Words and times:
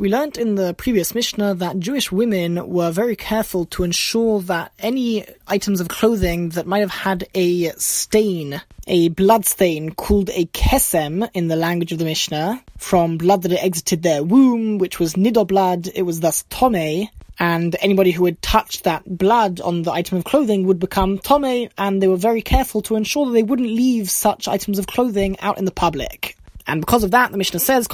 We 0.00 0.08
learned 0.08 0.38
in 0.38 0.54
the 0.54 0.74
previous 0.74 1.14
Mishnah 1.14 1.54
that 1.56 1.78
Jewish 1.78 2.10
women 2.10 2.68
were 2.68 2.90
very 2.90 3.16
careful 3.16 3.66
to 3.66 3.84
ensure 3.84 4.40
that 4.42 4.72
any 4.78 5.24
items 5.46 5.80
of 5.80 5.88
clothing 5.88 6.50
that 6.50 6.66
might 6.66 6.80
have 6.80 6.90
had 6.90 7.28
a 7.34 7.70
stain, 7.72 8.62
a 8.86 9.08
blood 9.10 9.44
stain 9.46 9.94
called 9.94 10.30
a 10.30 10.46
kesem 10.46 11.28
in 11.34 11.48
the 11.48 11.56
language 11.56 11.92
of 11.92 11.98
the 11.98 12.04
Mishnah, 12.04 12.62
from 12.78 13.18
blood 13.18 13.42
that 13.42 13.50
had 13.50 13.60
exited 13.60 14.02
their 14.02 14.22
womb, 14.22 14.78
which 14.78 14.98
was 14.98 15.14
nidor 15.14 15.46
blood, 15.46 15.88
it 15.94 16.02
was 16.02 16.20
thus 16.20 16.44
tome, 16.50 17.08
and 17.38 17.76
anybody 17.80 18.10
who 18.10 18.24
had 18.24 18.40
touched 18.40 18.84
that 18.84 19.18
blood 19.18 19.60
on 19.60 19.82
the 19.82 19.92
item 19.92 20.18
of 20.18 20.24
clothing 20.24 20.66
would 20.66 20.78
become 20.78 21.18
tome, 21.18 21.68
and 21.76 22.00
they 22.00 22.08
were 22.08 22.16
very 22.16 22.42
careful 22.42 22.80
to 22.82 22.96
ensure 22.96 23.26
that 23.26 23.32
they 23.32 23.42
wouldn't 23.42 23.68
leave 23.68 24.10
such 24.10 24.48
items 24.48 24.78
of 24.78 24.86
clothing 24.86 25.38
out 25.40 25.58
in 25.58 25.66
the 25.66 25.70
public. 25.70 26.36
And 26.66 26.80
because 26.80 27.04
of 27.04 27.12
that, 27.12 27.30
the 27.30 27.38
Mishnah 27.38 27.60
says, 27.60 27.86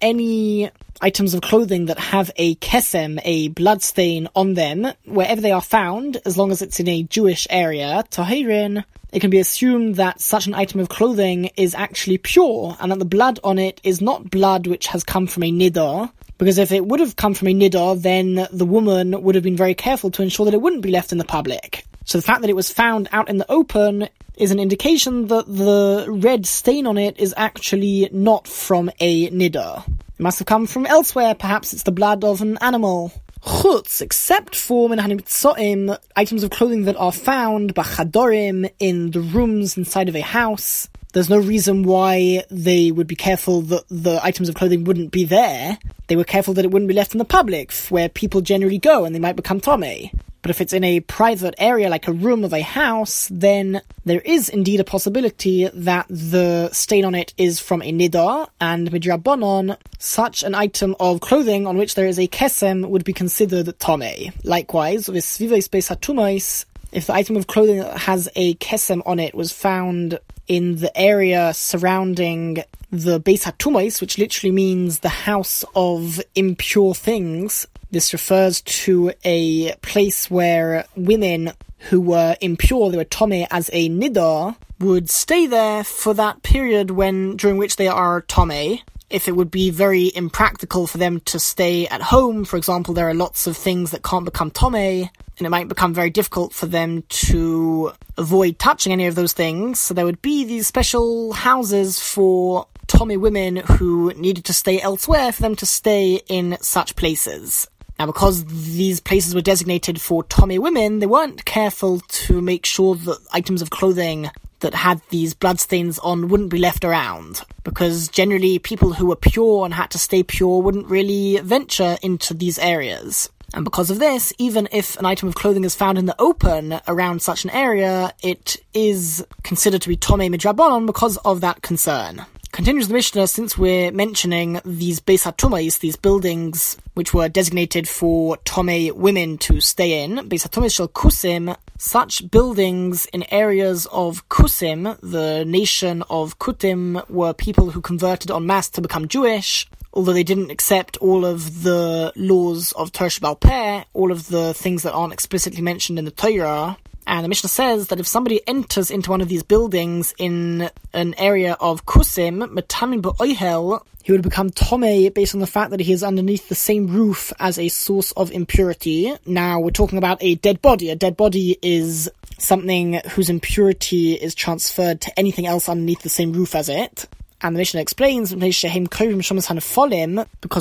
any 0.00 0.70
items 1.00 1.34
of 1.34 1.40
clothing 1.40 1.86
that 1.86 1.98
have 1.98 2.30
a 2.36 2.54
kesem, 2.56 3.20
a 3.24 3.48
blood 3.48 3.82
stain 3.82 4.28
on 4.36 4.54
them, 4.54 4.92
wherever 5.04 5.40
they 5.40 5.50
are 5.50 5.60
found, 5.60 6.20
as 6.24 6.38
long 6.38 6.52
as 6.52 6.62
it's 6.62 6.78
in 6.78 6.88
a 6.88 7.02
Jewish 7.02 7.48
area, 7.50 8.04
tahirin, 8.10 8.84
it 9.12 9.20
can 9.20 9.30
be 9.30 9.38
assumed 9.38 9.96
that 9.96 10.20
such 10.20 10.46
an 10.46 10.54
item 10.54 10.80
of 10.80 10.88
clothing 10.88 11.50
is 11.56 11.74
actually 11.74 12.18
pure, 12.18 12.76
and 12.80 12.92
that 12.92 12.98
the 12.98 13.04
blood 13.04 13.40
on 13.42 13.58
it 13.58 13.80
is 13.84 14.00
not 14.00 14.30
blood 14.30 14.66
which 14.66 14.86
has 14.88 15.02
come 15.04 15.26
from 15.26 15.42
a 15.42 15.52
nidor, 15.52 16.10
because 16.38 16.58
if 16.58 16.72
it 16.72 16.86
would 16.86 17.00
have 17.00 17.16
come 17.16 17.34
from 17.34 17.48
a 17.48 17.54
nidor, 17.54 18.00
then 18.00 18.48
the 18.52 18.66
woman 18.66 19.20
would 19.22 19.34
have 19.34 19.44
been 19.44 19.56
very 19.56 19.74
careful 19.74 20.10
to 20.10 20.22
ensure 20.22 20.46
that 20.46 20.54
it 20.54 20.60
wouldn't 20.60 20.82
be 20.82 20.90
left 20.90 21.12
in 21.12 21.18
the 21.18 21.24
public. 21.24 21.84
So 22.04 22.18
the 22.18 22.22
fact 22.22 22.42
that 22.42 22.50
it 22.50 22.56
was 22.56 22.70
found 22.70 23.08
out 23.12 23.28
in 23.28 23.38
the 23.38 23.50
open 23.50 24.08
is 24.36 24.50
an 24.50 24.58
indication 24.58 25.28
that 25.28 25.46
the 25.46 26.06
red 26.08 26.44
stain 26.44 26.86
on 26.86 26.98
it 26.98 27.18
is 27.18 27.32
actually 27.36 28.08
not 28.12 28.46
from 28.46 28.90
a 29.00 29.30
nidor. 29.30 29.86
It 29.88 30.22
must 30.22 30.38
have 30.38 30.46
come 30.46 30.66
from 30.66 30.86
elsewhere, 30.86 31.34
perhaps 31.34 31.72
it's 31.72 31.84
the 31.84 31.92
blood 31.92 32.24
of 32.24 32.42
an 32.42 32.58
animal. 32.60 33.12
Chutz, 33.42 34.00
except 34.00 34.56
for 34.56 34.88
Menhanim 34.88 35.98
items 36.16 36.42
of 36.42 36.50
clothing 36.50 36.84
that 36.84 36.96
are 36.96 37.12
found 37.12 37.74
bachadorim 37.74 38.70
in 38.78 39.10
the 39.10 39.20
rooms 39.20 39.76
inside 39.76 40.08
of 40.08 40.16
a 40.16 40.20
house. 40.22 40.88
There's 41.12 41.30
no 41.30 41.38
reason 41.38 41.84
why 41.84 42.44
they 42.50 42.90
would 42.90 43.06
be 43.06 43.16
careful 43.16 43.60
that 43.62 43.84
the 43.88 44.18
items 44.24 44.48
of 44.48 44.54
clothing 44.54 44.84
wouldn't 44.84 45.10
be 45.10 45.24
there. 45.24 45.78
They 46.08 46.16
were 46.16 46.24
careful 46.24 46.54
that 46.54 46.64
it 46.64 46.70
wouldn't 46.70 46.88
be 46.88 46.94
left 46.94 47.12
in 47.12 47.18
the 47.18 47.24
public, 47.24 47.72
where 47.88 48.08
people 48.08 48.40
generally 48.40 48.78
go 48.78 49.04
and 49.04 49.14
they 49.14 49.20
might 49.20 49.36
become 49.36 49.60
tome. 49.60 50.10
But 50.44 50.50
if 50.50 50.60
it's 50.60 50.74
in 50.74 50.84
a 50.84 51.00
private 51.00 51.54
area 51.56 51.88
like 51.88 52.06
a 52.06 52.12
room 52.12 52.44
of 52.44 52.52
a 52.52 52.60
house, 52.60 53.30
then 53.32 53.80
there 54.04 54.20
is 54.20 54.50
indeed 54.50 54.78
a 54.78 54.84
possibility 54.84 55.70
that 55.72 56.04
the 56.10 56.68
stain 56.70 57.06
on 57.06 57.14
it 57.14 57.32
is 57.38 57.60
from 57.60 57.80
a 57.80 57.90
nidar, 57.90 58.48
and 58.60 58.90
midrabanon, 58.90 59.78
such 59.98 60.42
an 60.42 60.54
item 60.54 60.96
of 61.00 61.22
clothing 61.22 61.66
on 61.66 61.78
which 61.78 61.94
there 61.94 62.04
is 62.04 62.18
a 62.18 62.28
kesem 62.28 62.86
would 62.90 63.04
be 63.04 63.14
considered 63.14 63.74
tome. 63.80 64.34
Likewise, 64.44 65.08
with 65.08 65.24
svives 65.24 65.70
beis 65.70 66.66
if 66.92 67.06
the 67.06 67.14
item 67.14 67.38
of 67.38 67.46
clothing 67.46 67.78
that 67.78 67.96
has 67.96 68.28
a 68.36 68.52
kesem 68.56 69.00
on 69.06 69.18
it 69.18 69.34
was 69.34 69.50
found 69.50 70.18
in 70.46 70.76
the 70.76 70.94
area 70.94 71.54
surrounding 71.54 72.62
the 72.90 73.18
Beis 73.18 73.44
HaTumais, 73.44 74.02
which 74.02 74.18
literally 74.18 74.52
means 74.52 74.98
the 74.98 75.08
house 75.08 75.64
of 75.74 76.20
impure 76.34 76.94
things. 76.94 77.66
This 77.94 78.12
refers 78.12 78.60
to 78.62 79.12
a 79.24 79.72
place 79.76 80.28
where 80.28 80.84
women 80.96 81.52
who 81.90 82.00
were 82.00 82.36
impure, 82.40 82.90
they 82.90 82.96
were 82.96 83.04
tome 83.04 83.46
as 83.52 83.70
a 83.72 83.88
nidar, 83.88 84.56
would 84.80 85.08
stay 85.08 85.46
there 85.46 85.84
for 85.84 86.12
that 86.14 86.42
period 86.42 86.90
when 86.90 87.36
during 87.36 87.56
which 87.56 87.76
they 87.76 87.86
are 87.86 88.22
tome. 88.22 88.80
If 89.10 89.28
it 89.28 89.36
would 89.36 89.52
be 89.52 89.70
very 89.70 90.10
impractical 90.12 90.88
for 90.88 90.98
them 90.98 91.20
to 91.20 91.38
stay 91.38 91.86
at 91.86 92.02
home, 92.02 92.44
for 92.44 92.56
example, 92.56 92.94
there 92.94 93.08
are 93.08 93.14
lots 93.14 93.46
of 93.46 93.56
things 93.56 93.92
that 93.92 94.02
can't 94.02 94.24
become 94.24 94.50
tome, 94.50 94.74
and 94.74 95.10
it 95.38 95.50
might 95.50 95.68
become 95.68 95.94
very 95.94 96.10
difficult 96.10 96.52
for 96.52 96.66
them 96.66 97.04
to 97.08 97.92
avoid 98.18 98.58
touching 98.58 98.92
any 98.92 99.06
of 99.06 99.14
those 99.14 99.34
things. 99.34 99.78
So 99.78 99.94
there 99.94 100.04
would 100.04 100.20
be 100.20 100.44
these 100.44 100.66
special 100.66 101.32
houses 101.32 102.00
for 102.00 102.66
Tomei 102.88 103.20
women 103.20 103.56
who 103.56 104.12
needed 104.14 104.44
to 104.46 104.52
stay 104.52 104.80
elsewhere 104.80 105.30
for 105.30 105.42
them 105.42 105.54
to 105.56 105.66
stay 105.66 106.20
in 106.26 106.58
such 106.60 106.96
places. 106.96 107.68
Now, 107.98 108.06
because 108.06 108.44
these 108.44 109.00
places 109.00 109.34
were 109.34 109.40
designated 109.40 110.00
for 110.00 110.24
Tomei 110.24 110.58
women, 110.58 110.98
they 110.98 111.06
weren't 111.06 111.44
careful 111.44 112.00
to 112.00 112.40
make 112.40 112.66
sure 112.66 112.96
that 112.96 113.18
items 113.32 113.62
of 113.62 113.70
clothing 113.70 114.30
that 114.60 114.74
had 114.74 115.00
these 115.10 115.34
bloodstains 115.34 115.98
on 116.00 116.28
wouldn't 116.28 116.50
be 116.50 116.58
left 116.58 116.84
around. 116.84 117.42
Because 117.62 118.08
generally, 118.08 118.58
people 118.58 118.94
who 118.94 119.06
were 119.06 119.16
pure 119.16 119.64
and 119.64 119.74
had 119.74 119.90
to 119.90 119.98
stay 119.98 120.22
pure 120.22 120.60
wouldn't 120.60 120.86
really 120.86 121.38
venture 121.38 121.98
into 122.02 122.34
these 122.34 122.58
areas. 122.58 123.30
And 123.52 123.64
because 123.64 123.90
of 123.90 124.00
this, 124.00 124.32
even 124.38 124.68
if 124.72 124.98
an 124.98 125.06
item 125.06 125.28
of 125.28 125.36
clothing 125.36 125.64
is 125.64 125.76
found 125.76 125.96
in 125.96 126.06
the 126.06 126.20
open 126.20 126.80
around 126.88 127.22
such 127.22 127.44
an 127.44 127.50
area, 127.50 128.12
it 128.22 128.56
is 128.72 129.24
considered 129.44 129.82
to 129.82 129.88
be 129.88 129.96
Tome 129.96 130.20
Midrabanon 130.20 130.86
because 130.86 131.18
of 131.18 131.40
that 131.42 131.62
concern. 131.62 132.26
Continues 132.54 132.86
the 132.86 132.94
Mishnah, 132.94 133.22
uh, 133.22 133.26
since 133.26 133.58
we're 133.58 133.90
mentioning 133.90 134.60
these 134.64 135.00
Beis 135.00 135.78
these 135.80 135.96
buildings 135.96 136.76
which 136.94 137.12
were 137.12 137.28
designated 137.28 137.88
for 137.88 138.36
Tome 138.44 138.94
women 138.94 139.38
to 139.38 139.60
stay 139.60 140.04
in, 140.04 140.18
Beis 140.28 140.46
HaTumais 140.46 140.72
Shel 140.72 140.86
Kusim, 140.86 141.56
such 141.78 142.30
buildings 142.30 143.06
in 143.06 143.24
areas 143.32 143.86
of 143.86 144.28
Kusim, 144.28 144.96
the 145.00 145.44
nation 145.44 146.04
of 146.08 146.38
Kutim, 146.38 147.10
were 147.10 147.34
people 147.34 147.72
who 147.72 147.80
converted 147.80 148.30
en 148.30 148.46
masse 148.46 148.68
to 148.68 148.80
become 148.80 149.08
Jewish, 149.08 149.68
although 149.92 150.12
they 150.12 150.22
didn't 150.22 150.52
accept 150.52 150.96
all 150.98 151.24
of 151.26 151.64
the 151.64 152.12
laws 152.14 152.70
of 152.74 152.92
Tersh 152.92 153.20
Peh, 153.40 153.82
all 153.94 154.12
of 154.12 154.28
the 154.28 154.54
things 154.54 154.84
that 154.84 154.92
aren't 154.92 155.12
explicitly 155.12 155.60
mentioned 155.60 155.98
in 155.98 156.04
the 156.04 156.12
Torah. 156.12 156.76
And 157.06 157.24
the 157.24 157.28
Mishnah 157.28 157.50
says 157.50 157.88
that 157.88 158.00
if 158.00 158.06
somebody 158.06 158.40
enters 158.46 158.90
into 158.90 159.10
one 159.10 159.20
of 159.20 159.28
these 159.28 159.42
buildings 159.42 160.14
in 160.18 160.70
an 160.92 161.14
area 161.18 161.56
of 161.60 161.84
Kusim, 161.84 162.48
Metamin 162.48 163.02
Ba'oihel, 163.02 163.82
he 164.02 164.12
would 164.12 164.22
become 164.22 164.50
Tome 164.50 165.10
based 165.10 165.34
on 165.34 165.40
the 165.40 165.46
fact 165.46 165.70
that 165.70 165.80
he 165.80 165.92
is 165.92 166.02
underneath 166.02 166.48
the 166.48 166.54
same 166.54 166.88
roof 166.88 167.32
as 167.38 167.58
a 167.58 167.68
source 167.68 168.12
of 168.12 168.30
impurity. 168.30 169.14
Now, 169.26 169.60
we're 169.60 169.70
talking 169.70 169.98
about 169.98 170.22
a 170.22 170.34
dead 170.36 170.60
body. 170.60 170.90
A 170.90 170.96
dead 170.96 171.16
body 171.16 171.58
is 171.62 172.10
something 172.38 173.00
whose 173.10 173.30
impurity 173.30 174.12
is 174.14 174.34
transferred 174.34 175.00
to 175.02 175.18
anything 175.18 175.46
else 175.46 175.68
underneath 175.68 176.02
the 176.02 176.08
same 176.08 176.32
roof 176.32 176.54
as 176.54 176.68
it. 176.68 177.06
And 177.40 177.54
the 177.54 177.58
Mishnah 177.58 177.80
explains 177.80 178.34
because 178.34 178.62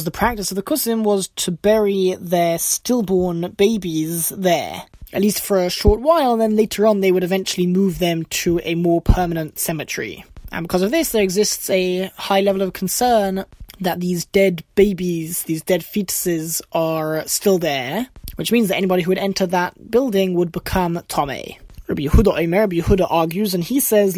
the 0.03 0.11
practice 0.11 0.51
of 0.51 0.55
the 0.55 0.63
Kusim 0.63 1.03
was 1.03 1.29
to 1.29 1.51
bury 1.51 2.17
their 2.19 2.59
stillborn 2.59 3.51
babies 3.51 4.29
there, 4.29 4.83
at 5.13 5.21
least 5.21 5.41
for 5.41 5.59
a 5.59 5.69
short 5.69 6.01
while, 6.01 6.33
and 6.33 6.41
then 6.41 6.55
later 6.55 6.85
on 6.85 6.99
they 6.99 7.11
would 7.11 7.23
eventually 7.23 7.67
move 7.67 7.99
them 7.99 8.25
to 8.25 8.59
a 8.63 8.75
more 8.75 9.01
permanent 9.01 9.59
cemetery. 9.59 10.25
And 10.51 10.67
because 10.67 10.81
of 10.81 10.91
this, 10.91 11.11
there 11.11 11.23
exists 11.23 11.69
a 11.69 12.11
high 12.17 12.41
level 12.41 12.61
of 12.61 12.73
concern 12.73 13.45
that 13.79 13.99
these 13.99 14.25
dead 14.25 14.63
babies, 14.75 15.43
these 15.43 15.61
dead 15.61 15.81
fetuses, 15.81 16.61
are 16.71 17.25
still 17.27 17.57
there, 17.57 18.07
which 18.35 18.51
means 18.51 18.67
that 18.67 18.77
anybody 18.77 19.03
who 19.03 19.11
would 19.11 19.17
enter 19.17 19.45
that 19.47 19.91
building 19.91 20.33
would 20.33 20.51
become 20.51 20.95
Tomei. 21.07 21.57
Rabbi 21.87 22.03
Yehuda 22.03 22.43
Omer, 22.43 22.59
Rabbi 22.61 22.77
Yehuda 22.77 23.07
argues, 23.09 23.53
and 23.53 23.63
he 23.63 23.79
says, 23.81 24.15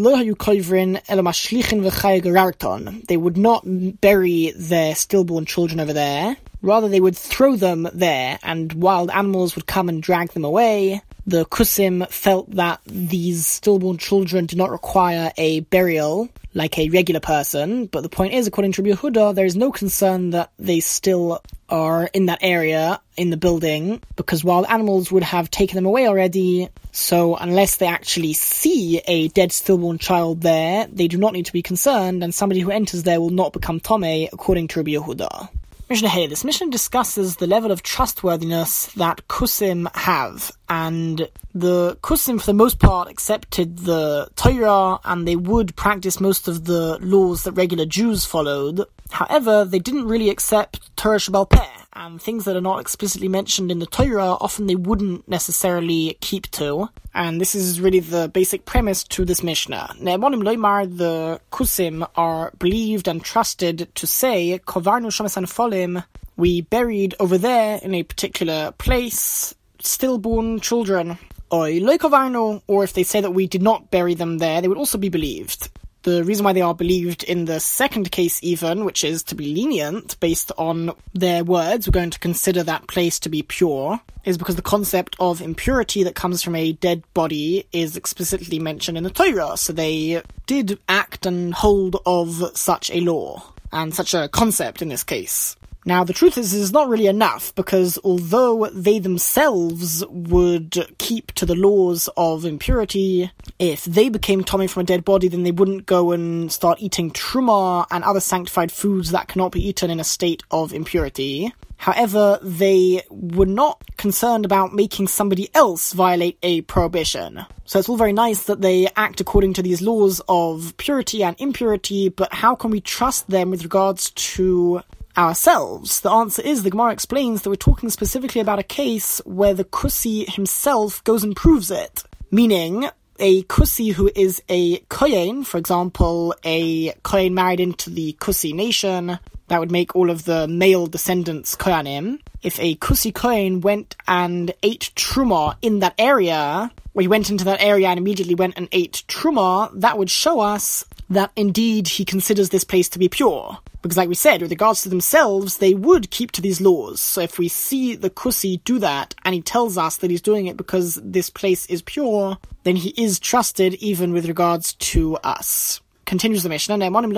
They 3.07 3.17
would 3.17 3.37
not 3.37 3.63
bury 3.65 4.53
their 4.55 4.93
stillborn 4.93 5.45
children 5.45 5.79
over 5.79 5.93
there. 5.93 6.37
Rather, 6.61 6.89
they 6.89 7.01
would 7.01 7.17
throw 7.17 7.55
them 7.55 7.87
there, 7.93 8.39
and 8.43 8.73
wild 8.73 9.09
animals 9.11 9.55
would 9.55 9.67
come 9.67 9.89
and 9.89 10.01
drag 10.01 10.29
them 10.31 10.45
away. 10.45 11.01
The 11.27 11.45
Kusim 11.45 12.07
felt 12.09 12.51
that 12.51 12.81
these 12.85 13.47
stillborn 13.47 13.97
children 13.97 14.45
do 14.45 14.55
not 14.55 14.69
require 14.69 15.31
a 15.37 15.61
burial, 15.61 16.29
like 16.53 16.77
a 16.77 16.89
regular 16.89 17.19
person, 17.19 17.87
but 17.87 18.01
the 18.01 18.09
point 18.09 18.33
is, 18.33 18.47
according 18.47 18.71
to 18.73 18.81
Rabbi 18.81 18.95
Yehuda, 18.95 19.35
there 19.35 19.45
is 19.45 19.55
no 19.55 19.71
concern 19.71 20.29
that 20.31 20.51
they 20.57 20.79
still 20.79 21.41
are 21.67 22.09
in 22.13 22.27
that 22.27 22.39
area, 22.41 23.01
in 23.17 23.29
the 23.29 23.37
building, 23.37 24.01
because 24.15 24.43
wild 24.43 24.65
animals 24.69 25.11
would 25.11 25.23
have 25.23 25.51
taken 25.51 25.75
them 25.75 25.85
away 25.85 26.07
already, 26.07 26.69
so 26.91 27.35
unless 27.35 27.77
they 27.77 27.87
actually 27.87 28.33
see 28.33 29.01
a 29.05 29.27
dead 29.29 29.51
stillborn 29.51 29.97
child 29.97 30.41
there, 30.41 30.87
they 30.87 31.07
do 31.07 31.17
not 31.17 31.33
need 31.33 31.47
to 31.47 31.53
be 31.53 31.61
concerned, 31.61 32.23
and 32.23 32.33
somebody 32.33 32.61
who 32.61 32.71
enters 32.71 33.03
there 33.03 33.19
will 33.19 33.31
not 33.31 33.51
become 33.51 33.79
Tome, 33.79 34.27
according 34.31 34.67
to 34.69 34.79
Rabbi 34.79 34.91
Yehuda. 34.91 35.49
Mishnah 35.87 36.09
Hey, 36.09 36.25
this 36.25 36.43
Mishnah 36.43 36.71
discusses 36.71 37.35
the 37.35 37.45
level 37.45 37.71
of 37.71 37.83
trustworthiness 37.83 38.87
that 38.93 39.27
Kusim 39.27 39.87
have. 39.95 40.51
and 40.67 41.29
the 41.55 41.97
Kusim, 42.01 42.39
for 42.39 42.47
the 42.47 42.53
most 42.53 42.79
part, 42.79 43.09
accepted 43.09 43.79
the 43.79 44.27
Torah, 44.35 44.99
and 45.05 45.25
they 45.25 45.37
would 45.37 45.75
practice 45.77 46.19
most 46.19 46.49
of 46.49 46.65
the 46.65 46.99
laws 46.99 47.43
that 47.43 47.53
regular 47.53 47.85
Jews 47.85 48.25
followed. 48.25 48.81
However, 49.09 49.63
they 49.63 49.79
didn't 49.79 50.05
really 50.05 50.29
accept 50.29 50.95
Torah 50.97 51.17
Shabbal 51.17 51.49
Peh, 51.49 51.65
and 51.93 52.21
things 52.21 52.43
that 52.43 52.57
are 52.57 52.61
not 52.61 52.81
explicitly 52.81 53.29
mentioned 53.29 53.71
in 53.71 53.79
the 53.79 53.85
Torah, 53.85 54.33
often 54.41 54.67
they 54.67 54.75
wouldn't 54.75 55.27
necessarily 55.29 56.17
keep 56.19 56.51
to. 56.51 56.89
And 57.13 57.39
this 57.39 57.55
is 57.55 57.79
really 57.79 58.01
the 58.01 58.27
basic 58.27 58.65
premise 58.65 59.05
to 59.05 59.23
this 59.23 59.41
Mishnah. 59.41 59.95
Ne'emonim 60.01 60.43
loimar, 60.43 60.97
the 60.97 61.39
Kusim 61.53 62.05
are 62.15 62.51
believed 62.59 63.07
and 63.07 63.23
trusted 63.23 63.87
to 63.95 64.05
say, 64.05 64.59
Kovarnu 64.67 65.07
Shomesan 65.07 65.45
Folim, 65.45 66.03
we 66.35 66.59
buried 66.61 67.15
over 67.17 67.37
there 67.37 67.79
in 67.81 67.95
a 67.95 68.03
particular 68.03 68.73
place 68.73 69.55
stillborn 69.79 70.59
children. 70.59 71.17
Or 71.49 71.69
if 71.69 72.93
they 72.93 73.03
say 73.03 73.21
that 73.21 73.33
we 73.33 73.47
did 73.47 73.61
not 73.61 73.91
bury 73.91 74.13
them 74.13 74.39
there, 74.39 74.61
they 74.61 74.67
would 74.67 74.77
also 74.77 74.97
be 74.97 75.09
believed. 75.09 75.69
The 76.03 76.23
reason 76.23 76.43
why 76.45 76.53
they 76.53 76.61
are 76.61 76.75
believed 76.75 77.23
in 77.23 77.45
the 77.45 77.59
second 77.59 78.11
case, 78.11 78.39
even, 78.43 78.85
which 78.85 79.03
is 79.03 79.23
to 79.23 79.33
be 79.33 79.55
lenient 79.55 80.19
based 80.19 80.51
on 80.55 80.91
their 81.13 81.43
words, 81.43 81.87
we're 81.87 81.93
going 81.93 82.11
to 82.11 82.19
consider 82.19 82.61
that 82.61 82.87
place 82.87 83.19
to 83.21 83.29
be 83.29 83.41
pure, 83.41 83.99
is 84.23 84.37
because 84.37 84.55
the 84.55 84.61
concept 84.61 85.15
of 85.19 85.41
impurity 85.41 86.03
that 86.03 86.13
comes 86.13 86.43
from 86.43 86.55
a 86.55 86.73
dead 86.73 87.01
body 87.15 87.65
is 87.71 87.97
explicitly 87.97 88.59
mentioned 88.59 88.99
in 88.99 89.03
the 89.03 89.09
Torah. 89.09 89.57
So 89.57 89.73
they 89.73 90.21
did 90.45 90.77
act 90.87 91.25
and 91.25 91.55
hold 91.55 91.95
of 92.05 92.51
such 92.55 92.91
a 92.91 92.99
law, 92.99 93.41
and 93.71 93.95
such 93.95 94.13
a 94.13 94.27
concept 94.27 94.83
in 94.83 94.89
this 94.89 95.03
case. 95.03 95.55
Now, 95.87 96.03
the 96.03 96.13
truth 96.13 96.35
is, 96.39 96.51
it's 96.51 96.71
not 96.71 96.89
really 96.89 97.05
enough 97.05 97.53
because 97.53 97.99
although 98.03 98.67
they 98.73 98.97
themselves 98.97 100.03
would 100.09 100.95
keep 100.97 101.31
to 101.33 101.45
the 101.45 101.53
laws 101.53 102.09
of 102.17 102.43
impurity, 102.43 103.31
if 103.59 103.85
they 103.85 104.09
became 104.09 104.43
Tomei 104.43 104.67
from 104.67 104.81
a 104.81 104.85
dead 104.85 105.05
body, 105.05 105.27
then 105.27 105.43
they 105.43 105.51
wouldn't 105.51 105.85
go 105.85 106.11
and 106.11 106.51
start 106.51 106.81
eating 106.81 107.11
truma 107.11 107.85
and 107.91 108.03
other 108.03 108.19
sanctified 108.19 108.71
foods 108.71 109.11
that 109.11 109.27
cannot 109.27 109.51
be 109.51 109.67
eaten 109.67 109.91
in 109.91 109.99
a 109.99 110.03
state 110.03 110.41
of 110.49 110.73
impurity. 110.73 111.53
However, 111.77 112.39
they 112.41 113.03
were 113.09 113.45
not 113.45 113.79
concerned 113.97 114.45
about 114.45 114.73
making 114.73 115.07
somebody 115.07 115.49
else 115.53 115.93
violate 115.93 116.39
a 116.41 116.61
prohibition. 116.61 117.45
So 117.65 117.77
it's 117.77 117.89
all 117.89 117.97
very 117.97 118.13
nice 118.13 118.43
that 118.45 118.61
they 118.61 118.87
act 118.95 119.21
according 119.21 119.53
to 119.53 119.61
these 119.61 119.81
laws 119.81 120.21
of 120.27 120.75
purity 120.77 121.23
and 121.23 121.35
impurity, 121.39 122.09
but 122.09 122.33
how 122.33 122.55
can 122.55 122.71
we 122.71 122.81
trust 122.81 123.29
them 123.29 123.51
with 123.51 123.63
regards 123.63 124.11
to 124.11 124.81
ourselves? 125.17 126.01
The 126.01 126.11
answer 126.11 126.41
is 126.41 126.63
the 126.63 126.69
Gemara 126.69 126.91
explains 126.91 127.41
that 127.41 127.49
we're 127.49 127.55
talking 127.55 127.89
specifically 127.89 128.41
about 128.41 128.59
a 128.59 128.63
case 128.63 129.21
where 129.25 129.53
the 129.53 129.65
Kusi 129.65 130.27
himself 130.33 131.03
goes 131.03 131.23
and 131.23 131.35
proves 131.35 131.71
it. 131.71 132.03
Meaning, 132.31 132.89
a 133.19 133.43
Kusi 133.43 133.93
who 133.93 134.11
is 134.15 134.41
a 134.49 134.79
Kohen, 134.89 135.43
for 135.43 135.57
example, 135.57 136.35
a 136.43 136.91
Kohen 137.03 137.33
married 137.33 137.59
into 137.59 137.89
the 137.89 138.13
Kusi 138.19 138.53
nation, 138.53 139.19
that 139.47 139.59
would 139.59 139.71
make 139.71 139.95
all 139.95 140.09
of 140.09 140.25
the 140.25 140.47
male 140.47 140.87
descendants 140.87 141.55
Kohanim. 141.55 142.19
If 142.41 142.59
a 142.59 142.75
Kusi 142.75 143.13
Kohen 143.13 143.61
went 143.61 143.95
and 144.07 144.53
ate 144.63 144.91
Truma 144.95 145.55
in 145.61 145.79
that 145.79 145.93
area, 145.97 146.71
or 146.93 147.01
he 147.01 147.07
went 147.07 147.29
into 147.29 147.45
that 147.45 147.61
area 147.61 147.89
and 147.89 147.99
immediately 147.99 148.35
went 148.35 148.57
and 148.57 148.67
ate 148.71 149.03
Truma, 149.07 149.69
that 149.79 149.97
would 149.97 150.09
show 150.09 150.39
us 150.39 150.85
that 151.09 151.31
indeed 151.35 151.87
he 151.87 152.05
considers 152.05 152.49
this 152.49 152.63
place 152.63 152.89
to 152.89 152.99
be 152.99 153.09
pure. 153.09 153.57
Because 153.81 153.97
like 153.97 154.09
we 154.09 154.15
said, 154.15 154.41
with 154.41 154.51
regards 154.51 154.81
to 154.81 154.89
themselves, 154.89 155.57
they 155.57 155.73
would 155.73 156.09
keep 156.09 156.31
to 156.31 156.41
these 156.41 156.59
laws. 156.59 156.99
So 156.99 157.21
if 157.21 157.37
we 157.37 157.47
see 157.47 157.95
the 157.95 158.09
Kusi 158.09 158.63
do 158.63 158.79
that, 158.79 159.13
and 159.23 159.35
he 159.35 159.41
tells 159.41 159.77
us 159.77 159.97
that 159.97 160.09
he's 160.09 160.21
doing 160.21 160.47
it 160.47 160.57
because 160.57 160.99
this 161.03 161.29
place 161.29 161.65
is 161.67 161.83
pure, 161.83 162.37
then 162.63 162.75
he 162.75 162.89
is 163.01 163.19
trusted 163.19 163.75
even 163.75 164.11
with 164.11 164.27
regards 164.27 164.73
to 164.73 165.17
us. 165.17 165.81
Continues 166.05 166.43
the 166.43 166.49
Mishnah, 166.49 166.73
al 166.73 166.95
im 166.95 167.11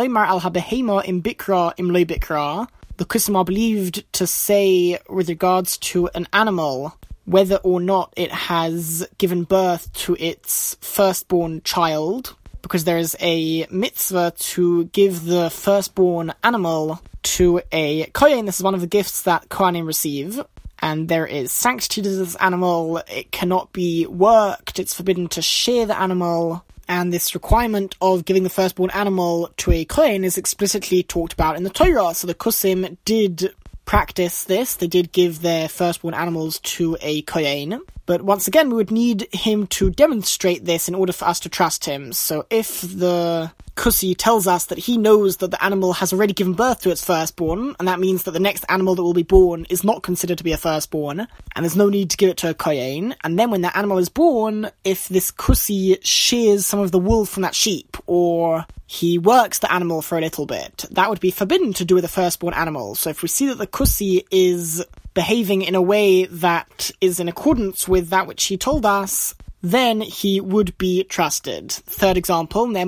bikra 1.22 1.74
im 1.78 1.90
bikra. 1.90 2.68
The 2.98 3.06
Kusim 3.06 3.36
are 3.36 3.46
believed 3.46 4.12
to 4.14 4.26
say 4.26 4.98
with 5.08 5.30
regards 5.30 5.78
to 5.78 6.10
an 6.16 6.28
animal, 6.34 6.98
whether 7.26 7.58
or 7.58 7.80
not 7.80 8.12
it 8.16 8.32
has 8.32 9.08
given 9.18 9.44
birth 9.44 9.92
to 9.94 10.16
its 10.20 10.76
firstborn 10.82 11.62
child, 11.64 12.36
because 12.68 12.84
there 12.84 12.98
is 12.98 13.16
a 13.22 13.66
mitzvah 13.72 14.34
to 14.38 14.84
give 14.86 15.24
the 15.24 15.50
firstborn 15.50 16.34
animal 16.44 17.00
to 17.24 17.62
a 17.72 18.06
kohen. 18.08 18.46
This 18.46 18.58
is 18.58 18.64
one 18.64 18.76
of 18.76 18.82
the 18.82 18.88
gifts 18.88 19.22
that 19.22 19.48
kohanim 19.48 19.88
receive. 19.88 20.42
And 20.80 21.08
there 21.08 21.26
is 21.26 21.54
sanctity 21.54 22.02
to 22.02 22.10
this 22.10 22.36
animal. 22.36 22.98
It 23.08 23.32
cannot 23.32 23.72
be 23.72 24.06
worked. 24.06 24.80
It's 24.80 24.94
forbidden 24.94 25.30
to 25.30 25.42
shear 25.42 25.86
the 25.86 25.98
animal. 25.98 26.66
And 26.90 27.14
this 27.14 27.34
requirement 27.34 27.96
of 28.02 28.26
giving 28.26 28.44
the 28.44 28.50
firstborn 28.50 28.90
animal 28.90 29.50
to 29.58 29.72
a 29.72 29.86
kohen 29.86 30.26
is 30.26 30.38
explicitly 30.38 31.04
talked 31.04 31.32
about 31.32 31.56
in 31.56 31.64
the 31.64 31.70
Torah. 31.70 32.14
So 32.14 32.28
the 32.28 32.36
Kusim 32.36 32.98
did 33.06 33.54
practice 33.86 34.44
this. 34.44 34.76
They 34.76 34.88
did 34.88 35.14
give 35.14 35.42
their 35.42 35.70
firstborn 35.70 36.14
animals 36.14 36.60
to 36.60 36.98
a 37.00 37.22
kohen. 37.22 37.82
But 38.08 38.24
once 38.24 38.48
again, 38.48 38.70
we 38.70 38.78
would 38.78 38.90
need 38.90 39.28
him 39.32 39.68
to 39.68 39.92
demonstrate 39.92 40.66
this 40.66 40.88
in 40.88 40.96
order 40.96 41.14
for 41.14 41.26
us 41.26 41.40
to 41.42 41.50
trust 41.50 41.86
him. 41.86 42.14
So 42.14 42.48
if 42.50 42.82
the 42.82 43.52
Kusi 43.76 44.16
tells 44.18 44.48
us 44.48 44.66
that 44.66 44.80
he 44.80 44.98
knows 44.98 45.38
that 45.38 45.52
the 45.52 45.64
animal 45.64 45.94
has 45.94 46.12
already 46.12 46.34
given 46.34 46.54
birth 46.54 46.82
to 46.82 46.90
its 46.90 47.06
firstborn, 47.06 47.76
and 47.78 47.88
that 47.88 48.00
means 48.00 48.24
that 48.24 48.32
the 48.32 48.40
next 48.40 48.66
animal 48.70 48.96
that 48.96 49.04
will 49.04 49.14
be 49.14 49.24
born 49.24 49.68
is 49.70 49.84
not 49.84 50.02
considered 50.04 50.40
to 50.40 50.44
be 50.44 50.54
a 50.54 50.58
firstborn, 50.58 51.28
and 51.56 51.64
there's 51.64 51.76
no 51.76 51.90
need 51.90 52.10
to 52.10 52.18
give 52.18 52.30
it 52.30 52.38
to 52.38 52.50
a 52.50 52.54
Kohen. 52.54 53.14
And 53.24 53.38
then 53.38 53.52
when 53.52 53.62
that 53.62 53.76
animal 53.76 54.00
is 54.00 54.10
born, 54.10 54.72
if 54.84 55.10
this 55.10 55.30
Kusi 55.30 56.00
shears 56.02 56.66
some 56.66 56.80
of 56.80 56.92
the 56.92 57.00
wool 57.00 57.26
from 57.26 57.44
that 57.44 57.54
sheep, 57.54 57.98
or 58.08 58.66
he 58.88 59.20
works 59.20 59.60
the 59.60 59.72
animal 59.72 60.02
for 60.02 60.18
a 60.18 60.22
little 60.22 60.46
bit, 60.46 60.86
that 60.92 61.10
would 61.10 61.20
be 61.20 61.30
forbidden 61.30 61.74
to 61.74 61.86
do 61.86 61.96
with 61.96 62.06
a 62.06 62.10
firstborn 62.10 62.54
animal. 62.54 62.96
So 62.96 63.10
if 63.10 63.22
we 63.22 63.28
see 63.28 63.48
that 63.48 63.58
the 63.58 63.68
Kusi 63.68 64.26
is 64.32 64.84
behaving 65.18 65.64
in 65.64 65.74
a 65.74 65.82
way 65.82 66.26
that 66.26 66.92
is 67.02 67.20
in 67.20 67.28
accordance 67.28 67.88
with 67.88 68.10
that 68.10 68.28
which 68.28 68.44
he 68.44 68.56
told 68.56 68.86
us, 68.86 69.34
then 69.64 70.00
he 70.00 70.40
would 70.40 70.78
be 70.78 71.04
trusted. 71.06 71.72
Third 71.72 72.18
example, 72.18 72.68
They 72.68 72.84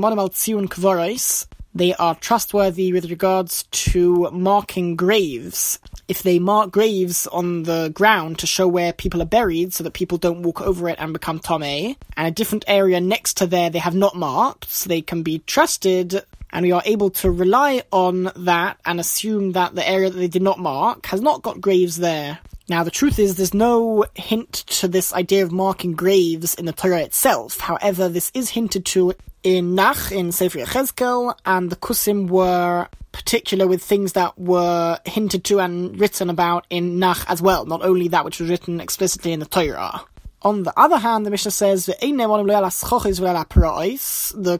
are 1.96 2.16
trustworthy 2.16 2.94
with 2.94 3.10
regards 3.10 3.64
to 3.64 4.30
marking 4.32 4.96
graves. 4.96 5.80
If 6.08 6.22
they 6.22 6.38
mark 6.38 6.70
graves 6.70 7.26
on 7.26 7.64
the 7.64 7.90
ground 7.96 8.38
to 8.40 8.46
show 8.46 8.68
where 8.68 8.94
people 8.94 9.24
are 9.24 9.36
buried 9.40 9.74
so 9.74 9.84
that 9.84 9.94
people 9.94 10.20
don't 10.20 10.44
walk 10.44 10.62
over 10.62 10.88
it 10.88 11.00
and 11.00 11.14
become 11.14 11.40
Tome, 11.40 11.64
and 11.64 12.28
a 12.28 12.30
different 12.30 12.64
area 12.68 13.02
next 13.02 13.38
to 13.38 13.48
there 13.48 13.72
they 13.72 13.80
have 13.80 13.96
not 13.96 14.16
marked, 14.16 14.70
so 14.70 14.88
they 14.88 15.02
can 15.02 15.24
be 15.24 15.40
trusted 15.48 16.22
and 16.52 16.64
we 16.64 16.72
are 16.72 16.82
able 16.86 17.10
to 17.10 17.32
rely 17.32 17.84
on 17.92 18.32
that 18.36 18.80
and 18.86 19.00
assume 19.00 19.54
that 19.54 19.76
the 19.76 19.88
area 19.88 20.10
that 20.10 20.18
they 20.18 20.28
did 20.28 20.42
not 20.42 20.60
mark 20.60 21.06
has 21.08 21.22
not 21.22 21.42
got 21.42 21.62
graves 21.62 21.98
there. 21.98 22.40
Now, 22.70 22.84
the 22.84 22.92
truth 22.92 23.18
is, 23.18 23.36
there's 23.36 23.54
no 23.54 24.06
hint 24.14 24.54
to 24.54 24.88
this 24.88 25.12
idea 25.12 25.44
of 25.44 25.52
marking 25.52 25.94
graves 25.94 26.54
in 26.54 26.66
the 26.66 26.72
Torah 26.72 27.02
itself. 27.02 27.60
However, 27.60 28.10
this 28.10 28.32
is 28.36 28.52
hinted 28.52 28.86
to 28.88 29.14
in 29.42 29.74
Nach, 29.74 30.12
in 30.12 30.32
Sefer 30.32 30.60
Yechezkel, 30.60 31.34
and 31.46 31.72
the 31.72 31.76
Kusim 31.76 32.30
were 32.30 32.88
particular 33.12 33.68
with 33.68 33.82
things 33.82 34.14
that 34.14 34.38
were 34.38 35.00
hinted 35.06 35.44
to 35.46 35.60
and 35.60 36.00
written 36.00 36.30
about 36.30 36.68
in 36.70 37.00
Nach 37.00 37.26
as 37.28 37.42
well, 37.42 37.66
not 37.66 37.82
only 37.82 38.08
that 38.10 38.24
which 38.24 38.40
was 38.40 38.50
written 38.50 38.80
explicitly 38.80 39.34
in 39.34 39.40
the 39.40 39.48
Torah. 39.48 40.02
On 40.42 40.64
the 40.64 40.74
other 40.80 41.00
hand, 41.00 41.26
the 41.26 41.32
Mishnah 41.32 41.52
says 41.52 41.86
the 41.86 41.96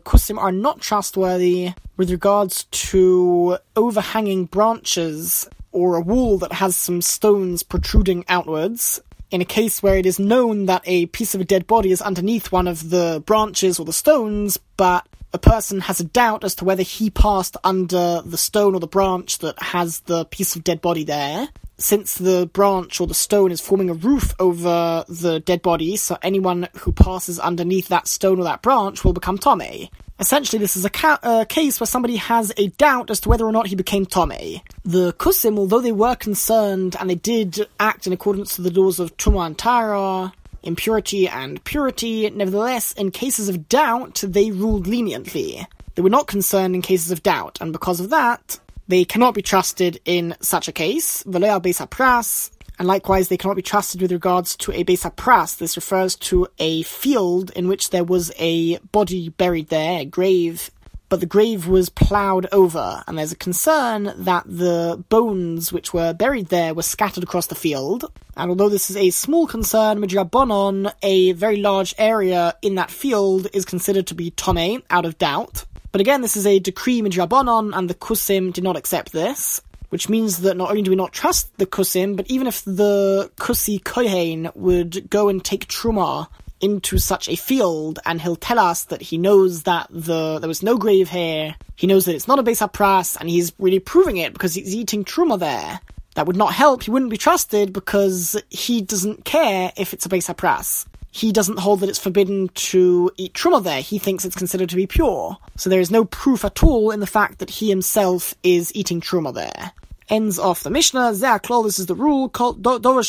kusim 0.04 0.38
are 0.38 0.52
not 0.52 0.82
trustworthy 0.82 1.74
with 1.96 2.12
regards 2.12 2.66
to 2.66 3.58
overhanging 3.78 4.46
branches 4.46 5.50
or 5.72 5.96
a 5.96 6.02
wall 6.02 6.38
that 6.40 6.52
has 6.54 6.76
some 6.76 7.02
stones 7.02 7.64
protruding 7.64 8.26
outwards. 8.28 9.00
In 9.32 9.40
a 9.40 9.46
case 9.46 9.82
where 9.82 9.96
it 9.96 10.06
is 10.06 10.20
known 10.20 10.66
that 10.66 10.82
a 10.86 11.06
piece 11.06 11.34
of 11.34 11.40
a 11.40 11.46
dead 11.46 11.66
body 11.66 11.92
is 11.92 12.02
underneath 12.02 12.52
one 12.52 12.68
of 12.68 12.90
the 12.90 13.24
branches 13.26 13.80
or 13.80 13.86
the 13.86 13.94
stones, 13.94 14.58
but 14.76 15.08
a 15.32 15.38
person 15.38 15.82
has 15.82 16.00
a 16.00 16.06
doubt 16.06 16.44
as 16.44 16.56
to 16.56 16.66
whether 16.66 16.84
he 16.84 17.10
passed 17.10 17.56
under 17.64 18.22
the 18.26 18.38
stone 18.38 18.74
or 18.74 18.80
the 18.80 18.88
branch 18.88 19.38
that 19.38 19.62
has 19.62 20.02
the 20.02 20.26
piece 20.26 20.56
of 20.56 20.64
dead 20.64 20.82
body 20.82 21.04
there, 21.04 21.48
since 21.80 22.16
the 22.16 22.50
branch 22.52 23.00
or 23.00 23.08
the 23.08 23.14
stone 23.14 23.52
is 23.52 23.62
forming 23.62 23.90
a 23.90 23.94
roof 23.94 24.34
over 24.40 25.06
the 25.08 25.40
dead 25.40 25.62
body, 25.62 25.96
so 25.96 26.18
anyone 26.22 26.68
who 26.78 26.92
passes 26.92 27.40
underneath 27.40 27.88
that 27.88 28.08
stone 28.08 28.40
or 28.40 28.44
that 28.44 28.62
branch 28.62 29.04
will 29.04 29.14
become 29.14 29.38
Tomei. 29.38 29.90
Essentially, 30.20 30.60
this 30.60 30.76
is 30.76 30.84
a, 30.84 30.90
ca- 30.90 31.20
a, 31.24 31.46
case 31.46 31.80
where 31.80 31.88
somebody 31.88 32.18
has 32.18 32.52
a 32.58 32.68
doubt 32.68 33.10
as 33.10 33.22
to 33.22 33.30
whether 33.30 33.46
or 33.46 33.54
not 33.54 33.68
he 33.68 33.76
became 33.76 34.06
Tomei. 34.06 34.62
The 34.84 35.14
Kusim, 35.14 35.58
although 35.58 35.80
they 35.80 35.94
were 35.94 36.16
concerned 36.16 36.98
and 37.00 37.10
they 37.10 37.16
did 37.16 37.66
act 37.80 38.06
in 38.06 38.12
accordance 38.12 38.56
to 38.56 38.62
the 38.62 38.72
laws 38.72 39.00
of 39.00 39.16
Tuma 39.16 39.46
and 39.46 39.58
Tara, 39.58 40.34
impurity 40.62 41.28
and 41.30 41.64
purity, 41.64 42.30
nevertheless, 42.30 42.92
in 42.94 43.12
cases 43.12 43.48
of 43.48 43.70
doubt, 43.70 44.22
they 44.28 44.52
ruled 44.52 44.88
leniently. 44.88 45.66
They 45.96 46.02
were 46.02 46.10
not 46.10 46.28
concerned 46.28 46.76
in 46.76 46.82
cases 46.82 47.12
of 47.12 47.24
doubt, 47.24 47.60
and 47.62 47.72
because 47.72 48.02
of 48.02 48.10
that, 48.10 48.60
they 48.90 49.06
cannot 49.06 49.36
be 49.36 49.42
trusted 49.42 50.02
in 50.04 50.36
such 50.42 50.68
a 50.68 50.72
case. 50.72 51.24
Velea 51.24 51.62
pras, 51.88 52.50
and 52.80 52.88
likewise 52.88 53.28
they 53.28 53.38
cannot 53.38 53.56
be 53.56 53.62
trusted 53.62 54.02
with 54.02 54.12
regards 54.12 54.56
to 54.58 54.72
a 54.72 54.84
Beis 54.84 55.10
Pras. 55.16 55.58
This 55.58 55.78
refers 55.78 56.16
to 56.16 56.48
a 56.58 56.82
field 56.82 57.52
in 57.52 57.68
which 57.68 57.92
there 57.92 58.04
was 58.04 58.32
a 58.38 58.78
body 58.80 59.30
buried 59.30 59.68
there, 59.68 60.00
a 60.00 60.06
grave, 60.06 60.72
but 61.08 61.20
the 61.20 61.28
grave 61.28 61.68
was 61.68 61.90
ploughed 61.90 62.48
over, 62.52 63.04
and 63.08 63.18
there's 63.18 63.32
a 63.32 63.36
concern 63.36 64.12
that 64.16 64.44
the 64.48 65.04
bones 65.10 65.72
which 65.72 65.94
were 65.94 66.14
buried 66.14 66.48
there 66.48 66.74
were 66.74 66.82
scattered 66.82 67.24
across 67.24 67.48
the 67.48 67.56
field. 67.56 68.12
And 68.38 68.50
although 68.50 68.70
this 68.70 68.90
is 68.90 68.98
a 68.98 69.10
small 69.12 69.46
concern, 69.46 70.00
Midrabanon, 70.00 70.94
a 71.04 71.34
very 71.34 71.58
large 71.58 71.94
area 71.98 72.56
in 72.62 72.76
that 72.76 72.90
field, 72.90 73.48
is 73.54 73.66
considered 73.66 74.08
to 74.08 74.16
be 74.16 74.32
Tome, 74.32 74.84
out 74.90 75.06
of 75.06 75.18
doubt. 75.18 75.66
But 75.92 76.02
again, 76.02 76.22
this 76.22 76.38
is 76.38 76.46
a 76.46 76.60
decree 76.60 77.02
Midrabanon, 77.02 77.76
and 77.76 77.90
the 77.90 77.96
Kusim 77.96 78.54
did 78.54 78.64
not 78.64 78.78
accept 78.78 79.12
this 79.12 79.62
which 79.90 80.08
means 80.08 80.40
that 80.40 80.58
not 80.58 80.70
only 80.70 80.82
do 80.82 80.92
we 80.92 80.96
not 80.96 81.12
trust 81.12 81.56
the 81.58 81.66
Kusim, 81.66 82.16
but 82.16 82.28
even 82.30 82.48
if 82.48 82.64
the 82.64 83.32
Kusi 83.38 83.84
Kohen 83.84 84.50
would 84.56 85.10
go 85.10 85.30
and 85.30 85.44
take 85.44 85.68
Truma 85.68 86.28
into 86.62 86.98
such 86.98 87.30
a 87.30 87.36
field 87.36 88.00
and 88.06 88.22
he'll 88.22 88.36
tell 88.36 88.60
us 88.60 88.84
that 88.86 89.02
he 89.02 89.18
knows 89.18 89.64
that 89.64 89.88
the 89.90 90.40
there 90.40 90.48
was 90.48 90.64
no 90.64 90.78
grave 90.78 91.10
here, 91.10 91.56
he 91.76 91.88
knows 91.88 92.06
that 92.06 92.16
it's 92.16 92.28
not 92.28 92.40
a 92.40 92.44
Beis 92.44 92.66
HaPras, 92.66 93.18
and 93.20 93.30
he's 93.30 93.54
really 93.60 93.80
proving 93.80 94.18
it 94.18 94.34
because 94.34 94.54
he's 94.54 94.76
eating 94.76 95.04
Truma 95.04 95.40
there. 95.40 95.80
That 96.16 96.28
would 96.28 96.36
not 96.36 96.54
help, 96.54 96.84
he 96.84 96.92
wouldn't 96.92 97.12
be 97.12 97.18
trusted 97.18 97.72
because 97.72 98.36
he 98.50 98.82
doesn't 98.82 99.26
care 99.26 99.72
if 99.78 99.94
it's 99.94 100.06
a 100.06 100.10
Beis 100.10 100.34
HaPras 100.34 100.86
he 101.12 101.32
doesn't 101.32 101.60
hold 101.60 101.80
that 101.80 101.90
it's 101.90 102.00
forbidden 102.00 102.50
to 102.50 103.12
eat 103.18 103.34
truma 103.34 103.64
there. 103.64 103.82
He 103.82 104.00
thinks 104.00 104.26
it's 104.26 104.36
considered 104.36 104.70
to 104.70 104.76
be 104.76 104.88
pure. 104.88 105.38
So 105.58 105.70
there 105.70 105.80
is 105.80 105.92
no 105.92 106.06
proof 106.06 106.46
at 106.46 106.64
all 106.64 106.92
in 106.92 107.00
the 107.00 107.08
fact 107.08 107.40
that 107.40 107.50
he 107.50 107.70
himself 107.70 108.36
is 108.44 108.76
eating 108.76 109.02
truma 109.02 109.34
there 109.34 109.74
ends 110.10 110.40
off 110.40 110.64
the 110.64 110.70
Mishnah. 110.70 111.12
Ze'aklol, 111.14 111.64
this 111.64 111.80
is 111.80 111.86
the 111.86 111.96
rule 111.96 112.30
called 112.30 112.62
Dover 112.62 113.04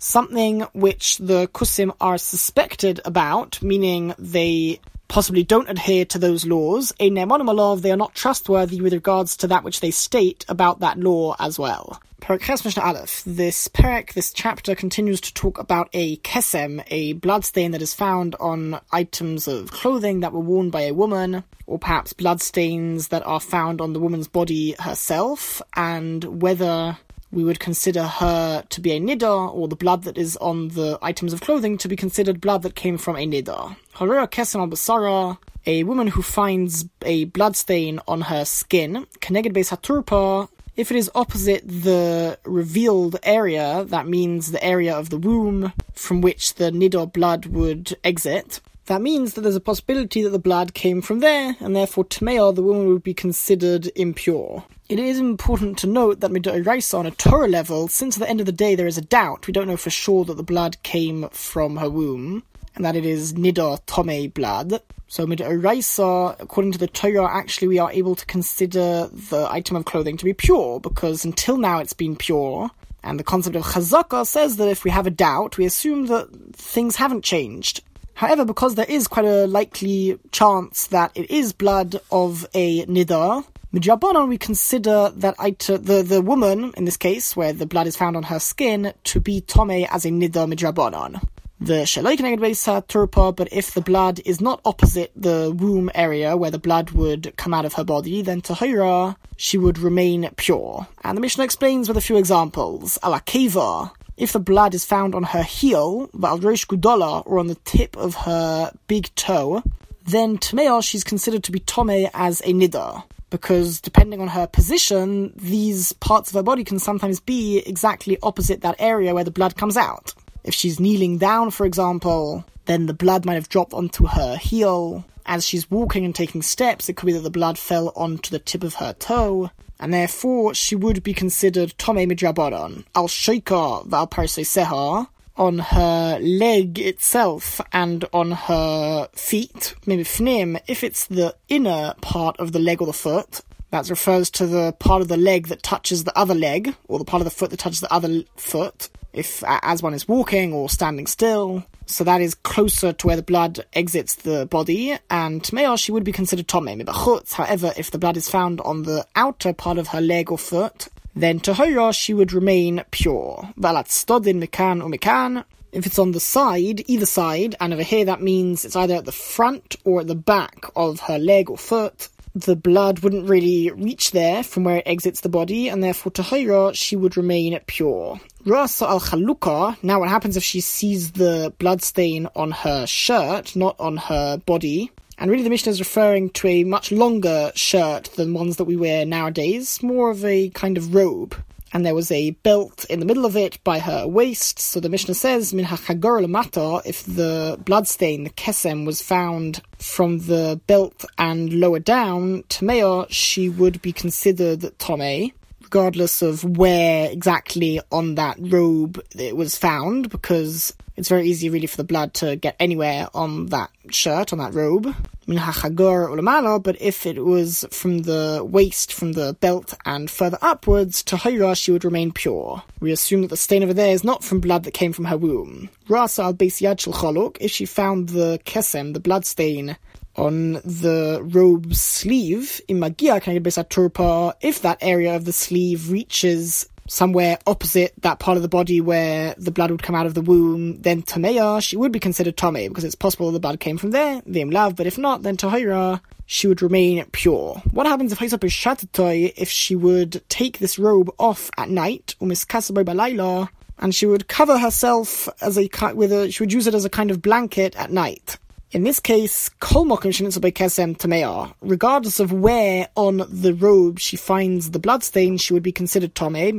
Something 0.00 0.60
which 0.74 1.18
the 1.18 1.48
Kusim 1.48 1.92
are 2.00 2.18
suspected 2.18 3.00
about, 3.04 3.60
meaning 3.62 4.14
they 4.18 4.80
possibly 5.08 5.42
don't 5.42 5.70
adhere 5.70 6.04
to 6.04 6.18
those 6.18 6.46
laws. 6.46 6.92
A 7.00 7.10
Ne'monim 7.10 7.80
they 7.80 7.90
are 7.90 7.96
not 7.96 8.14
trustworthy 8.14 8.80
with 8.80 8.92
regards 8.92 9.36
to 9.38 9.46
that 9.48 9.64
which 9.64 9.80
they 9.80 9.90
state 9.90 10.44
about 10.48 10.80
that 10.80 10.98
law 10.98 11.34
as 11.38 11.58
well. 11.58 12.00
Perek 12.20 12.64
Mishnah 12.64 12.82
Aleph. 12.82 13.22
This 13.24 13.68
perek, 13.68 14.12
this 14.12 14.32
chapter 14.32 14.74
continues 14.74 15.20
to 15.22 15.32
talk 15.32 15.58
about 15.58 15.88
a 15.92 16.16
kesem, 16.18 16.84
a 16.88 17.14
bloodstain 17.14 17.70
that 17.70 17.80
is 17.80 17.94
found 17.94 18.36
on 18.38 18.80
items 18.92 19.48
of 19.48 19.70
clothing 19.70 20.20
that 20.20 20.32
were 20.32 20.40
worn 20.40 20.68
by 20.68 20.82
a 20.82 20.94
woman, 20.94 21.44
or 21.66 21.78
perhaps 21.78 22.12
bloodstains 22.12 23.08
that 23.08 23.26
are 23.26 23.40
found 23.40 23.80
on 23.80 23.92
the 23.92 24.00
woman's 24.00 24.28
body 24.28 24.74
herself, 24.78 25.62
and 25.74 26.42
whether 26.42 26.98
we 27.30 27.44
would 27.44 27.60
consider 27.60 28.04
her 28.04 28.64
to 28.68 28.80
be 28.80 28.92
a 28.92 29.00
nidar, 29.00 29.54
or 29.54 29.68
the 29.68 29.76
blood 29.76 30.04
that 30.04 30.16
is 30.18 30.36
on 30.38 30.68
the 30.68 30.98
items 31.02 31.32
of 31.32 31.40
clothing 31.40 31.78
to 31.78 31.88
be 31.88 31.96
considered 31.96 32.40
blood 32.40 32.62
that 32.62 32.74
came 32.74 32.98
from 32.98 33.16
a 33.16 33.26
nidar. 33.26 33.76
Harura 33.94 34.28
kesem 34.28 34.60
al 34.60 34.68
basara, 34.68 35.38
a 35.66 35.84
woman 35.84 36.08
who 36.08 36.22
finds 36.22 36.86
a 37.02 37.24
blood 37.24 37.56
stain 37.56 38.00
on 38.08 38.22
her 38.22 38.44
skin, 38.44 39.06
keneged 39.20 39.52
beis 39.52 39.70
haturpa, 39.70 40.48
if 40.78 40.92
it 40.92 40.96
is 40.96 41.10
opposite 41.16 41.64
the 41.66 42.38
revealed 42.44 43.16
area, 43.24 43.84
that 43.88 44.06
means 44.06 44.52
the 44.52 44.62
area 44.62 44.96
of 44.96 45.10
the 45.10 45.18
womb 45.18 45.72
from 45.92 46.20
which 46.20 46.54
the 46.54 46.70
nidor 46.70 47.12
blood 47.12 47.46
would 47.46 47.96
exit. 48.04 48.60
That 48.86 49.02
means 49.02 49.34
that 49.34 49.40
there's 49.40 49.56
a 49.56 49.60
possibility 49.60 50.22
that 50.22 50.30
the 50.30 50.38
blood 50.38 50.74
came 50.74 51.02
from 51.02 51.18
there, 51.18 51.56
and 51.58 51.74
therefore 51.74 52.04
Tameo, 52.04 52.54
the 52.54 52.62
woman, 52.62 52.86
would 52.86 53.02
be 53.02 53.12
considered 53.12 53.90
impure. 53.96 54.64
It 54.88 54.98
is 54.98 55.18
important 55.18 55.76
to 55.78 55.86
note 55.86 56.20
that 56.20 56.30
Midoraisa 56.30 56.98
on 56.98 57.04
a 57.04 57.10
Torah 57.10 57.46
level, 57.46 57.88
since 57.88 58.16
at 58.16 58.20
the 58.20 58.30
end 58.30 58.40
of 58.40 58.46
the 58.46 58.52
day 58.52 58.74
there 58.74 58.86
is 58.86 58.96
a 58.96 59.02
doubt, 59.02 59.46
we 59.46 59.52
don't 59.52 59.66
know 59.66 59.76
for 59.76 59.90
sure 59.90 60.24
that 60.24 60.38
the 60.38 60.42
blood 60.42 60.82
came 60.82 61.28
from 61.28 61.76
her 61.76 61.90
womb, 61.90 62.42
and 62.74 62.86
that 62.86 62.96
it 62.96 63.04
is 63.04 63.34
Nidor 63.34 63.84
Tome 63.84 64.30
blood. 64.30 64.80
So 65.06 65.26
midoraisa, 65.26 66.36
according 66.40 66.72
to 66.72 66.78
the 66.78 66.86
Torah, 66.86 67.30
actually 67.30 67.68
we 67.68 67.78
are 67.78 67.92
able 67.92 68.14
to 68.14 68.24
consider 68.24 69.08
the 69.08 69.46
item 69.50 69.76
of 69.76 69.84
clothing 69.84 70.16
to 70.16 70.24
be 70.24 70.32
pure, 70.32 70.80
because 70.80 71.22
until 71.22 71.58
now 71.58 71.80
it's 71.80 71.92
been 71.92 72.16
pure. 72.16 72.70
And 73.02 73.20
the 73.20 73.24
concept 73.24 73.56
of 73.56 73.64
chazaka 73.64 74.26
says 74.26 74.56
that 74.56 74.68
if 74.68 74.84
we 74.84 74.90
have 74.90 75.06
a 75.06 75.10
doubt, 75.10 75.58
we 75.58 75.66
assume 75.66 76.06
that 76.06 76.30
things 76.54 76.96
haven't 76.96 77.24
changed. 77.24 77.82
However, 78.14 78.46
because 78.46 78.74
there 78.74 78.86
is 78.88 79.06
quite 79.06 79.26
a 79.26 79.46
likely 79.46 80.18
chance 80.32 80.86
that 80.86 81.12
it 81.14 81.30
is 81.30 81.52
blood 81.52 82.00
of 82.10 82.46
a 82.54 82.86
nidar, 82.86 83.44
Midrabanon, 83.72 84.28
we 84.28 84.38
consider 84.38 85.10
that 85.16 85.34
ita, 85.38 85.78
the, 85.78 86.02
the 86.02 86.22
woman, 86.22 86.72
in 86.76 86.84
this 86.84 86.96
case, 86.96 87.36
where 87.36 87.52
the 87.52 87.66
blood 87.66 87.86
is 87.86 87.96
found 87.96 88.16
on 88.16 88.22
her 88.24 88.38
skin, 88.38 88.94
to 89.04 89.20
be 89.20 89.40
tome 89.42 89.70
as 89.70 90.04
a 90.04 90.10
nidar 90.10 90.50
midrabanon 90.50 91.22
the 91.60 91.82
Shaloi 91.82 92.16
Keneged 92.16 92.38
Beisa 92.38 92.86
Turpa, 92.86 93.34
but 93.34 93.52
if 93.52 93.74
the 93.74 93.80
blood 93.80 94.20
is 94.24 94.40
not 94.40 94.60
opposite 94.64 95.10
the 95.16 95.52
womb 95.56 95.90
area 95.92 96.36
where 96.36 96.52
the 96.52 96.58
blood 96.58 96.92
would 96.92 97.36
come 97.36 97.52
out 97.52 97.64
of 97.64 97.74
her 97.74 97.82
body, 97.82 98.22
then 98.22 98.40
Tahira, 98.40 99.16
she 99.36 99.58
would 99.58 99.78
remain 99.78 100.30
pure. 100.36 100.86
And 101.02 101.16
the 101.16 101.20
Mishnah 101.20 101.42
explains 101.42 101.88
with 101.88 101.96
a 101.96 102.00
few 102.00 102.16
examples. 102.16 102.96
Alakeva, 103.02 103.90
if 104.16 104.32
the 104.32 104.38
blood 104.38 104.72
is 104.72 104.84
found 104.84 105.16
on 105.16 105.24
her 105.24 105.42
heel, 105.42 106.06
Valrosh 106.08 106.66
Gudola, 106.66 107.24
or 107.26 107.40
on 107.40 107.48
the 107.48 107.56
tip 107.56 107.96
of 107.96 108.14
her 108.14 108.72
big 108.86 109.12
toe, 109.16 109.62
then 110.04 110.38
Tmea, 110.38 110.82
she's 110.82 111.02
considered 111.02 111.42
to 111.44 111.52
be 111.52 111.58
Tome 111.58 112.08
as 112.14 112.40
a 112.42 112.52
Nidar. 112.52 113.02
Because 113.30 113.80
depending 113.80 114.20
on 114.20 114.28
her 114.28 114.46
position, 114.46 115.32
these 115.36 115.92
parts 115.94 116.30
of 116.30 116.34
her 116.34 116.42
body 116.42 116.64
can 116.64 116.78
sometimes 116.78 117.20
be 117.20 117.58
exactly 117.66 118.18
opposite 118.22 118.62
that 118.62 118.76
area 118.78 119.14
where 119.14 119.24
the 119.24 119.30
blood 119.30 119.56
comes 119.56 119.76
out. 119.76 120.14
If 120.44 120.54
she's 120.54 120.80
kneeling 120.80 121.18
down, 121.18 121.50
for 121.50 121.66
example, 121.66 122.44
then 122.64 122.86
the 122.86 122.94
blood 122.94 123.24
might 123.24 123.34
have 123.34 123.48
dropped 123.48 123.74
onto 123.74 124.06
her 124.06 124.36
heel. 124.36 125.04
As 125.26 125.46
she's 125.46 125.70
walking 125.70 126.06
and 126.06 126.14
taking 126.14 126.40
steps, 126.40 126.88
it 126.88 126.96
could 126.96 127.06
be 127.06 127.12
that 127.12 127.20
the 127.20 127.30
blood 127.30 127.58
fell 127.58 127.92
onto 127.94 128.30
the 128.30 128.38
tip 128.38 128.64
of 128.64 128.74
her 128.74 128.94
toe, 128.94 129.50
and 129.78 129.92
therefore 129.92 130.54
she 130.54 130.74
would 130.74 131.02
be 131.02 131.12
considered 131.12 131.74
Tome 131.76 132.08
Midrabanon, 132.08 132.84
al 132.94 133.08
Shoika 133.08 133.86
Val 133.86 134.06
Seha, 134.06 135.08
on 135.38 135.58
her 135.60 136.18
leg 136.20 136.78
itself 136.78 137.60
and 137.72 138.04
on 138.12 138.32
her 138.32 139.08
feet, 139.14 139.74
maybe 139.86 140.02
fnim, 140.02 140.60
if 140.66 140.84
it's 140.84 141.06
the 141.06 141.34
inner 141.48 141.94
part 142.00 142.38
of 142.38 142.52
the 142.52 142.58
leg 142.58 142.80
or 142.80 142.86
the 142.86 142.92
foot, 142.92 143.40
that 143.70 143.88
refers 143.88 144.30
to 144.30 144.46
the 144.46 144.72
part 144.78 145.02
of 145.02 145.08
the 145.08 145.16
leg 145.16 145.48
that 145.48 145.62
touches 145.62 146.04
the 146.04 146.18
other 146.18 146.34
leg, 146.34 146.74
or 146.88 146.98
the 146.98 147.04
part 147.04 147.20
of 147.20 147.24
the 147.24 147.30
foot 147.30 147.50
that 147.50 147.58
touches 147.58 147.80
the 147.80 147.92
other 147.92 148.22
foot 148.36 148.88
if 149.12 149.42
as 149.46 149.82
one 149.82 149.94
is 149.94 150.06
walking 150.06 150.52
or 150.52 150.68
standing 150.68 151.06
still. 151.06 151.64
So 151.86 152.04
that 152.04 152.20
is 152.20 152.34
closer 152.34 152.92
to 152.92 153.06
where 153.06 153.16
the 153.16 153.22
blood 153.22 153.64
exits 153.72 154.16
the 154.16 154.46
body, 154.46 154.96
and 155.08 155.42
Tmeah 155.42 155.78
she 155.78 155.92
would 155.92 156.04
be 156.04 156.12
considered 156.12 156.46
Tomei 156.46 156.80
Mibachutz. 156.80 157.32
However, 157.32 157.72
if 157.76 157.90
the 157.90 157.98
blood 157.98 158.16
is 158.16 158.28
found 158.28 158.60
on 158.60 158.82
the 158.82 159.06
outer 159.16 159.52
part 159.54 159.78
of 159.78 159.88
her 159.88 160.00
leg 160.00 160.30
or 160.30 160.38
foot, 160.38 160.88
then 161.14 161.40
Tahira 161.40 161.94
she 161.94 162.14
would 162.14 162.32
remain 162.32 162.82
pure. 162.90 163.52
Valat 163.58 163.88
Stodin 163.88 164.42
Mikan 164.42 164.82
or 164.82 164.88
Mikan. 164.88 165.44
If 165.70 165.84
it's 165.84 165.98
on 165.98 166.12
the 166.12 166.20
side, 166.20 166.82
either 166.86 167.06
side, 167.06 167.54
and 167.60 167.74
over 167.74 167.82
here 167.82 168.06
that 168.06 168.22
means 168.22 168.64
it's 168.64 168.76
either 168.76 168.94
at 168.94 169.04
the 169.04 169.12
front 169.12 169.76
or 169.84 170.00
at 170.00 170.06
the 170.06 170.14
back 170.14 170.64
of 170.74 171.00
her 171.00 171.18
leg 171.18 171.50
or 171.50 171.58
foot, 171.58 172.08
the 172.34 172.56
blood 172.56 173.00
wouldn't 173.00 173.28
really 173.28 173.70
reach 173.70 174.12
there 174.12 174.42
from 174.42 174.64
where 174.64 174.78
it 174.78 174.84
exits 174.86 175.20
the 175.20 175.28
body, 175.28 175.68
and 175.68 175.82
therefore 175.82 176.12
Tahira, 176.12 176.74
she 176.74 176.96
would 176.96 177.16
remain 177.16 177.58
pure. 177.66 178.20
Rasa 178.44 178.88
al 178.88 179.00
Khaluka, 179.00 179.76
now 179.82 180.00
what 180.00 180.08
happens 180.08 180.36
if 180.36 180.44
she 180.44 180.60
sees 180.60 181.12
the 181.12 181.52
blood 181.58 181.82
stain 181.82 182.28
on 182.34 182.50
her 182.50 182.86
shirt, 182.86 183.56
not 183.56 183.76
on 183.78 183.96
her 183.96 184.38
body? 184.38 184.90
And 185.18 185.30
really 185.30 185.42
the 185.42 185.50
Mishnah 185.50 185.72
is 185.72 185.80
referring 185.80 186.30
to 186.30 186.48
a 186.48 186.64
much 186.64 186.92
longer 186.92 187.52
shirt 187.54 188.04
than 188.16 188.34
ones 188.34 188.56
that 188.56 188.64
we 188.64 188.76
wear 188.76 189.04
nowadays, 189.04 189.82
more 189.82 190.10
of 190.10 190.24
a 190.24 190.50
kind 190.50 190.78
of 190.78 190.94
robe 190.94 191.34
and 191.72 191.84
there 191.84 191.94
was 191.94 192.10
a 192.10 192.30
belt 192.30 192.84
in 192.86 193.00
the 193.00 193.06
middle 193.06 193.26
of 193.26 193.36
it 193.36 193.62
by 193.62 193.78
her 193.78 194.06
waist. 194.06 194.58
So 194.58 194.80
the 194.80 194.88
Mishnah 194.88 195.14
says, 195.14 195.52
Min 195.52 195.66
hachagor 195.66 196.86
if 196.86 197.04
the 197.04 197.58
bloodstain, 197.64 198.24
the 198.24 198.30
kesem, 198.30 198.86
was 198.86 199.02
found 199.02 199.62
from 199.78 200.20
the 200.20 200.60
belt 200.66 201.04
and 201.18 201.52
lower 201.52 201.78
down, 201.78 202.42
Tamea, 202.44 203.06
she 203.10 203.48
would 203.48 203.82
be 203.82 203.92
considered 203.92 204.72
Tome, 204.78 205.32
regardless 205.62 206.22
of 206.22 206.42
where 206.56 207.10
exactly 207.10 207.80
on 207.92 208.14
that 208.14 208.36
robe 208.40 209.02
it 209.16 209.36
was 209.36 209.56
found, 209.56 210.08
because 210.10 210.74
it's 210.98 211.08
very 211.08 211.26
easy 211.28 211.48
really 211.48 211.68
for 211.68 211.76
the 211.76 211.84
blood 211.84 212.12
to 212.14 212.36
get 212.36 212.56
anywhere 212.58 213.08
on 213.14 213.46
that 213.46 213.70
shirt, 213.90 214.32
on 214.32 214.40
that 214.40 214.52
robe 214.52 214.94
but 215.28 216.76
if 216.80 217.04
it 217.04 217.22
was 217.22 217.66
from 217.70 217.98
the 217.98 218.42
waist, 218.48 218.94
from 218.94 219.12
the 219.12 219.36
belt, 219.40 219.74
and 219.84 220.10
further 220.10 220.38
upwards, 220.40 221.02
Tahira, 221.02 221.54
she 221.54 221.70
would 221.70 221.84
remain 221.84 222.12
pure. 222.12 222.62
We 222.80 222.92
assume 222.92 223.20
that 223.22 223.28
the 223.28 223.36
stain 223.36 223.62
over 223.62 223.74
there 223.74 223.92
is 223.92 224.02
not 224.02 224.24
from 224.24 224.40
blood 224.40 224.64
that 224.64 224.72
came 224.72 224.94
from 224.94 225.04
her 225.04 225.18
womb. 225.18 225.68
Rasa 225.86 226.22
al 226.22 226.36
if 226.38 227.50
she 227.50 227.66
found 227.66 228.08
the 228.08 228.40
kesem, 228.46 228.94
the 228.94 229.00
blood 229.00 229.26
stain, 229.26 229.76
on 230.16 230.54
the 230.64 231.20
robe's 231.22 231.78
sleeve, 231.78 232.62
in 232.66 232.80
magia 232.80 233.20
turpa, 233.20 234.32
if 234.40 234.62
that 234.62 234.78
area 234.80 235.14
of 235.14 235.26
the 235.26 235.32
sleeve 235.34 235.90
reaches 235.90 236.68
somewhere 236.88 237.38
opposite 237.46 237.94
that 237.98 238.18
part 238.18 238.36
of 238.36 238.42
the 238.42 238.48
body 238.48 238.80
where 238.80 239.34
the 239.38 239.52
blood 239.52 239.70
would 239.70 239.82
come 239.82 239.94
out 239.94 240.06
of 240.06 240.14
the 240.14 240.22
womb, 240.22 240.80
then 240.82 241.02
Tameya, 241.02 241.62
she 241.62 241.76
would 241.76 241.92
be 241.92 242.00
considered 242.00 242.36
Tame, 242.36 242.68
because 242.68 242.84
it's 242.84 242.94
possible 242.94 243.30
the 243.30 243.38
blood 243.38 243.60
came 243.60 243.78
from 243.78 243.92
there, 243.92 244.22
Vim 244.26 244.50
Lav, 244.50 244.74
but 244.74 244.86
if 244.86 244.98
not, 244.98 245.22
then 245.22 245.36
Tahira, 245.36 246.00
she 246.26 246.46
would 246.46 246.62
remain 246.62 247.04
pure. 247.12 247.62
What 247.70 247.86
happens 247.86 248.12
if 248.12 248.18
Haisap 248.18 248.44
is 248.44 248.52
Shatatoy, 248.52 249.34
if 249.36 249.48
she 249.48 249.76
would 249.76 250.22
take 250.28 250.58
this 250.58 250.78
robe 250.78 251.10
off 251.18 251.50
at 251.56 251.70
night, 251.70 252.14
Umiskasaboy 252.20 252.84
Balayla, 252.84 253.48
and 253.78 253.94
she 253.94 254.06
would 254.06 254.28
cover 254.28 254.58
herself 254.58 255.28
as 255.40 255.56
a 255.56 255.68
with 255.94 256.12
a 256.12 256.30
she 256.30 256.42
would 256.42 256.52
use 256.52 256.66
it 256.66 256.74
as 256.74 256.84
a 256.84 256.90
kind 256.90 257.10
of 257.10 257.22
blanket 257.22 257.76
at 257.76 257.92
night. 257.92 258.36
In 258.70 258.84
this 258.84 259.00
case, 259.00 259.48
kol 259.60 259.86
mokim 259.86 260.12
kesem 260.52 260.94
tamea. 260.94 261.54
Regardless 261.62 262.20
of 262.20 262.32
where 262.32 262.86
on 262.96 263.22
the 263.26 263.54
robe 263.54 263.98
she 263.98 264.14
finds 264.18 264.72
the 264.72 264.78
bloodstain, 264.78 265.38
she 265.38 265.54
would 265.54 265.62
be 265.62 265.72
considered 265.72 266.14
tome 266.14 266.58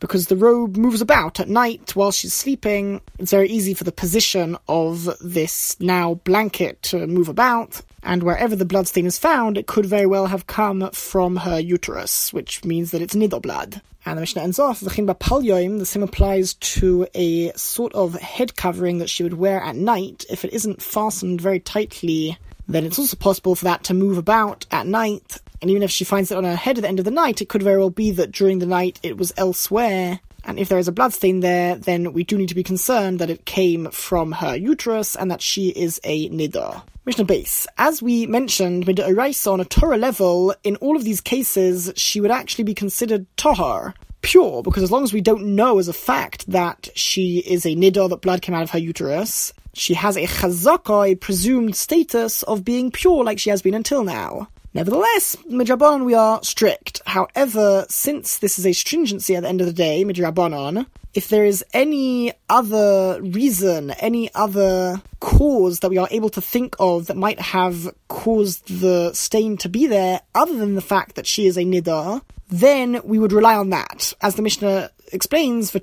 because 0.00 0.26
the 0.26 0.36
robe 0.36 0.76
moves 0.76 1.00
about 1.00 1.38
at 1.38 1.48
night 1.48 1.94
while 1.94 2.10
she's 2.10 2.34
sleeping. 2.34 3.00
It's 3.20 3.30
very 3.30 3.48
easy 3.48 3.72
for 3.72 3.84
the 3.84 3.92
position 3.92 4.56
of 4.66 5.08
this 5.20 5.78
now 5.78 6.14
blanket 6.24 6.82
to 6.82 7.06
move 7.06 7.28
about, 7.28 7.80
and 8.04 8.22
wherever 8.22 8.54
the 8.54 8.64
bloodstain 8.64 9.06
is 9.06 9.18
found, 9.18 9.58
it 9.58 9.66
could 9.66 9.86
very 9.86 10.06
well 10.06 10.26
have 10.26 10.46
come 10.46 10.90
from 10.92 11.36
her 11.36 11.58
uterus, 11.58 12.32
which 12.32 12.64
means 12.64 12.90
that 12.90 13.02
it's 13.02 13.14
nido 13.14 13.40
blood. 13.40 13.80
And 14.06 14.18
the 14.18 14.20
Mishnah 14.20 14.42
ends 14.42 14.58
off, 14.58 14.80
V'chimba 14.80 15.18
palyoim, 15.18 15.78
the 15.78 15.86
same 15.86 16.02
applies 16.02 16.54
to 16.54 17.06
a 17.14 17.52
sort 17.52 17.94
of 17.94 18.14
head 18.14 18.54
covering 18.54 18.98
that 18.98 19.08
she 19.08 19.22
would 19.22 19.34
wear 19.34 19.62
at 19.62 19.76
night. 19.76 20.26
If 20.28 20.44
it 20.44 20.52
isn't 20.52 20.82
fastened 20.82 21.40
very 21.40 21.58
tightly, 21.58 22.36
then 22.68 22.84
it's 22.84 22.98
also 22.98 23.16
possible 23.16 23.54
for 23.54 23.64
that 23.64 23.84
to 23.84 23.94
move 23.94 24.18
about 24.18 24.66
at 24.70 24.86
night. 24.86 25.38
And 25.62 25.70
even 25.70 25.82
if 25.82 25.90
she 25.90 26.04
finds 26.04 26.30
it 26.30 26.36
on 26.36 26.44
her 26.44 26.56
head 26.56 26.76
at 26.76 26.82
the 26.82 26.88
end 26.88 26.98
of 26.98 27.06
the 27.06 27.10
night, 27.10 27.40
it 27.40 27.48
could 27.48 27.62
very 27.62 27.78
well 27.78 27.88
be 27.88 28.10
that 28.10 28.32
during 28.32 28.58
the 28.58 28.66
night 28.66 29.00
it 29.02 29.16
was 29.16 29.32
elsewhere. 29.38 30.20
And 30.44 30.58
if 30.58 30.68
there 30.68 30.78
is 30.78 30.88
a 30.88 30.92
bloodstain 30.92 31.40
there, 31.40 31.76
then 31.76 32.12
we 32.12 32.24
do 32.24 32.36
need 32.36 32.50
to 32.50 32.54
be 32.54 32.62
concerned 32.62 33.18
that 33.18 33.30
it 33.30 33.44
came 33.44 33.90
from 33.90 34.32
her 34.32 34.54
uterus 34.54 35.16
and 35.16 35.30
that 35.30 35.42
she 35.42 35.68
is 35.70 36.00
a 36.04 36.28
niddah. 36.28 36.82
Mishnah 37.06 37.24
Beis. 37.26 37.66
As 37.76 38.02
we 38.02 38.26
mentioned, 38.26 38.86
Mida 38.86 39.02
Oraisa 39.02 39.52
on 39.52 39.60
a 39.60 39.64
Torah 39.64 39.98
level, 39.98 40.54
in 40.62 40.76
all 40.76 40.96
of 40.96 41.04
these 41.04 41.20
cases, 41.20 41.92
she 41.96 42.20
would 42.20 42.30
actually 42.30 42.64
be 42.64 42.74
considered 42.74 43.26
Tahar, 43.36 43.94
pure, 44.22 44.62
because 44.62 44.82
as 44.82 44.90
long 44.90 45.02
as 45.02 45.12
we 45.12 45.20
don't 45.20 45.54
know 45.54 45.78
as 45.78 45.88
a 45.88 45.92
fact 45.92 46.50
that 46.50 46.88
she 46.94 47.38
is 47.38 47.66
a 47.66 47.76
Niddah, 47.76 48.08
that 48.08 48.22
blood 48.22 48.40
came 48.40 48.54
out 48.54 48.62
of 48.62 48.70
her 48.70 48.78
uterus, 48.78 49.52
she 49.74 49.92
has 49.94 50.16
a 50.16 50.26
Chazaka, 50.26 51.12
a 51.12 51.14
presumed 51.14 51.76
status 51.76 52.42
of 52.44 52.64
being 52.64 52.90
pure 52.90 53.22
like 53.22 53.38
she 53.38 53.50
has 53.50 53.60
been 53.60 53.74
until 53.74 54.02
now. 54.02 54.48
Nevertheless, 54.74 55.36
Midrabanon 55.48 56.04
we 56.04 56.14
are 56.14 56.42
strict. 56.42 57.00
However, 57.06 57.86
since 57.88 58.38
this 58.38 58.58
is 58.58 58.66
a 58.66 58.72
stringency 58.72 59.36
at 59.36 59.44
the 59.44 59.48
end 59.48 59.60
of 59.60 59.68
the 59.68 59.72
day, 59.72 60.04
Midrabanon, 60.04 60.86
if 61.14 61.28
there 61.28 61.44
is 61.44 61.64
any 61.72 62.32
other 62.50 63.22
reason, 63.22 63.92
any 63.92 64.34
other 64.34 65.00
cause 65.20 65.78
that 65.78 65.90
we 65.90 65.98
are 65.98 66.08
able 66.10 66.28
to 66.30 66.40
think 66.40 66.74
of 66.80 67.06
that 67.06 67.16
might 67.16 67.38
have 67.38 67.94
caused 68.08 68.80
the 68.80 69.12
stain 69.12 69.56
to 69.58 69.68
be 69.68 69.86
there, 69.86 70.20
other 70.34 70.56
than 70.56 70.74
the 70.74 70.80
fact 70.80 71.14
that 71.14 71.26
she 71.28 71.46
is 71.46 71.56
a 71.56 71.62
nidar, 71.62 72.22
then 72.48 73.00
we 73.04 73.20
would 73.20 73.32
rely 73.32 73.54
on 73.54 73.70
that. 73.70 74.12
As 74.20 74.34
the 74.34 74.42
Mishnah 74.42 74.90
explains, 75.12 75.70
for 75.70 75.78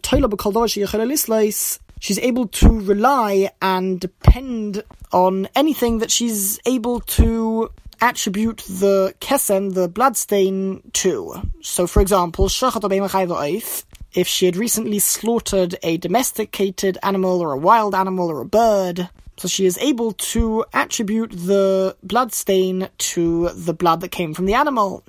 she's 2.02 2.20
able 2.20 2.48
to 2.48 2.68
rely 2.82 3.52
and 3.62 4.00
depend 4.02 4.84
on 5.14 5.48
anything 5.56 6.00
that 6.00 6.12
she's 6.12 6.60
able 6.66 7.00
to 7.00 7.70
attribute 8.02 8.58
the 8.68 9.14
kesem, 9.22 9.74
the 9.74 9.88
bloodstain, 9.88 10.82
to. 10.94 11.36
So, 11.62 11.88
for 11.88 12.02
example, 12.02 12.50
if 12.50 14.28
she 14.28 14.46
had 14.46 14.58
recently 14.58 15.00
slaughtered 15.00 15.76
a 15.84 15.98
domesticated 15.98 16.98
animal 17.04 17.40
or 17.40 17.54
a 17.54 17.58
wild 17.58 17.96
animal 17.96 18.28
or 18.30 18.42
a 18.42 18.46
bird, 18.46 19.08
so 19.38 19.48
she 19.48 19.66
is 19.66 19.78
able 19.78 20.12
to 20.12 20.66
attribute 20.74 21.32
the 21.32 21.96
blood 22.04 22.34
stain 22.34 22.90
to 22.98 23.50
the 23.50 23.74
blood 23.74 24.02
that 24.02 24.12
came 24.12 24.34
from 24.34 24.46
the 24.46 24.54
animal, 24.54 25.04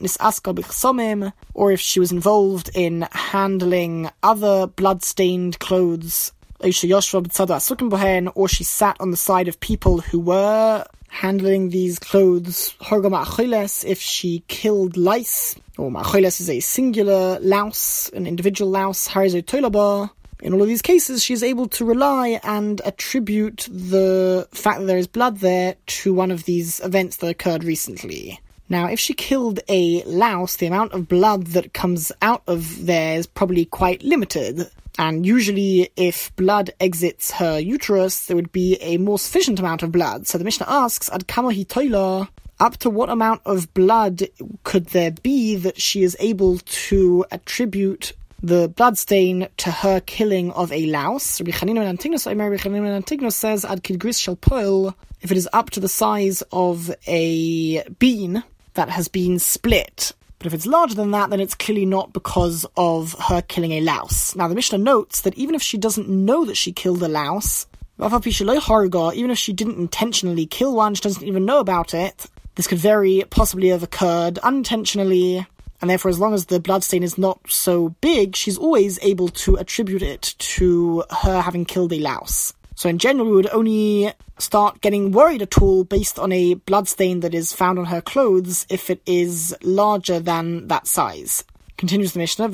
or 1.54 1.72
if 1.72 1.80
she 1.80 1.98
was 2.00 2.12
involved 2.12 2.70
in 2.74 3.08
handling 3.12 4.08
other 4.22 4.68
blood-stained 4.68 5.58
clothes, 5.58 6.32
or 6.60 6.70
she 6.70 8.64
sat 8.64 8.96
on 9.00 9.10
the 9.10 9.16
side 9.16 9.48
of 9.48 9.58
people 9.60 10.00
who 10.00 10.20
were 10.20 10.84
handling 11.12 11.68
these 11.68 11.98
clothes, 11.98 12.74
if 12.80 14.00
she 14.00 14.42
killed 14.48 14.96
lice, 14.96 15.54
or 15.76 15.90
Ma'acholes 15.90 16.40
is 16.40 16.48
a 16.48 16.60
singular 16.60 17.38
louse, 17.40 18.08
an 18.14 18.26
individual 18.26 18.70
louse, 18.70 19.08
Harizo 19.08 19.42
Tolaba. 19.42 20.10
In 20.42 20.54
all 20.54 20.62
of 20.62 20.68
these 20.68 20.82
cases, 20.82 21.22
she 21.22 21.34
is 21.34 21.42
able 21.42 21.68
to 21.68 21.84
rely 21.84 22.40
and 22.42 22.80
attribute 22.84 23.68
the 23.70 24.48
fact 24.52 24.80
that 24.80 24.86
there 24.86 24.98
is 24.98 25.06
blood 25.06 25.38
there 25.38 25.76
to 25.86 26.14
one 26.14 26.30
of 26.30 26.44
these 26.44 26.80
events 26.80 27.18
that 27.18 27.28
occurred 27.28 27.62
recently. 27.62 28.40
Now, 28.70 28.88
if 28.88 28.98
she 28.98 29.12
killed 29.12 29.60
a 29.68 30.02
louse, 30.04 30.56
the 30.56 30.66
amount 30.66 30.94
of 30.94 31.08
blood 31.08 31.48
that 31.48 31.74
comes 31.74 32.10
out 32.22 32.42
of 32.46 32.86
there 32.86 33.18
is 33.18 33.26
probably 33.26 33.66
quite 33.66 34.02
limited. 34.02 34.66
And 34.98 35.24
usually, 35.24 35.90
if 35.96 36.34
blood 36.36 36.70
exits 36.78 37.30
her 37.32 37.58
uterus, 37.58 38.26
there 38.26 38.36
would 38.36 38.52
be 38.52 38.76
a 38.80 38.98
more 38.98 39.18
sufficient 39.18 39.58
amount 39.58 39.82
of 39.82 39.92
blood. 39.92 40.26
So 40.26 40.38
the 40.38 40.44
Mishnah 40.44 40.66
asks, 40.68 41.10
Ad 41.10 41.26
kamahi 41.26 41.66
toila, 41.66 42.28
up 42.60 42.76
to 42.78 42.90
what 42.90 43.10
amount 43.10 43.42
of 43.44 43.72
blood 43.74 44.28
could 44.64 44.86
there 44.86 45.10
be 45.10 45.56
that 45.56 45.80
she 45.80 46.02
is 46.02 46.16
able 46.20 46.58
to 46.58 47.24
attribute 47.30 48.12
the 48.42 48.68
bloodstain 48.68 49.48
to 49.56 49.70
her 49.70 50.00
killing 50.00 50.50
of 50.52 50.72
a 50.72 50.86
louse. 50.86 51.40
Rabbi 51.40 51.52
Chanina 51.52 53.32
says, 53.32 53.64
Ad 53.64 53.82
kidgris 53.82 54.20
shall 54.20 54.36
poil, 54.36 54.94
if 55.20 55.30
it 55.30 55.36
is 55.36 55.48
up 55.52 55.70
to 55.70 55.80
the 55.80 55.88
size 55.88 56.42
of 56.52 56.94
a 57.06 57.82
bean 57.98 58.42
that 58.74 58.88
has 58.88 59.08
been 59.08 59.38
split. 59.38 60.12
But 60.42 60.48
if 60.48 60.54
it's 60.54 60.66
larger 60.66 60.96
than 60.96 61.12
that, 61.12 61.30
then 61.30 61.38
it's 61.38 61.54
clearly 61.54 61.86
not 61.86 62.12
because 62.12 62.66
of 62.76 63.14
her 63.28 63.42
killing 63.42 63.70
a 63.70 63.80
louse. 63.80 64.34
Now, 64.34 64.48
the 64.48 64.56
Mishnah 64.56 64.78
notes 64.78 65.20
that 65.20 65.36
even 65.36 65.54
if 65.54 65.62
she 65.62 65.78
doesn't 65.78 66.08
know 66.08 66.44
that 66.46 66.56
she 66.56 66.72
killed 66.72 67.00
a 67.04 67.06
louse, 67.06 67.68
even 68.00 69.30
if 69.30 69.38
she 69.38 69.52
didn't 69.52 69.78
intentionally 69.78 70.46
kill 70.46 70.74
one, 70.74 70.96
she 70.96 71.02
doesn't 71.02 71.22
even 71.22 71.44
know 71.44 71.60
about 71.60 71.94
it, 71.94 72.26
this 72.56 72.66
could 72.66 72.78
very 72.78 73.22
possibly 73.30 73.68
have 73.68 73.84
occurred 73.84 74.38
unintentionally, 74.38 75.46
and 75.80 75.88
therefore, 75.88 76.08
as 76.08 76.18
long 76.18 76.34
as 76.34 76.46
the 76.46 76.58
bloodstain 76.58 77.04
is 77.04 77.16
not 77.16 77.38
so 77.48 77.90
big, 78.00 78.34
she's 78.34 78.58
always 78.58 78.98
able 79.00 79.28
to 79.28 79.54
attribute 79.54 80.02
it 80.02 80.34
to 80.38 81.04
her 81.22 81.40
having 81.40 81.64
killed 81.64 81.92
a 81.92 82.00
louse. 82.00 82.52
So 82.74 82.88
in 82.88 82.98
general, 82.98 83.26
we 83.28 83.36
would 83.36 83.50
only 83.52 84.12
start 84.38 84.80
getting 84.80 85.12
worried 85.12 85.42
at 85.42 85.60
all 85.60 85.84
based 85.84 86.18
on 86.18 86.32
a 86.32 86.54
bloodstain 86.54 87.20
that 87.20 87.34
is 87.34 87.52
found 87.52 87.78
on 87.78 87.84
her 87.86 88.00
clothes 88.00 88.66
if 88.68 88.90
it 88.90 89.00
is 89.06 89.54
larger 89.62 90.18
than 90.18 90.68
that 90.68 90.86
size. 90.86 91.44
Continues 91.78 92.12
the 92.12 92.20
Mishnah, 92.20 92.48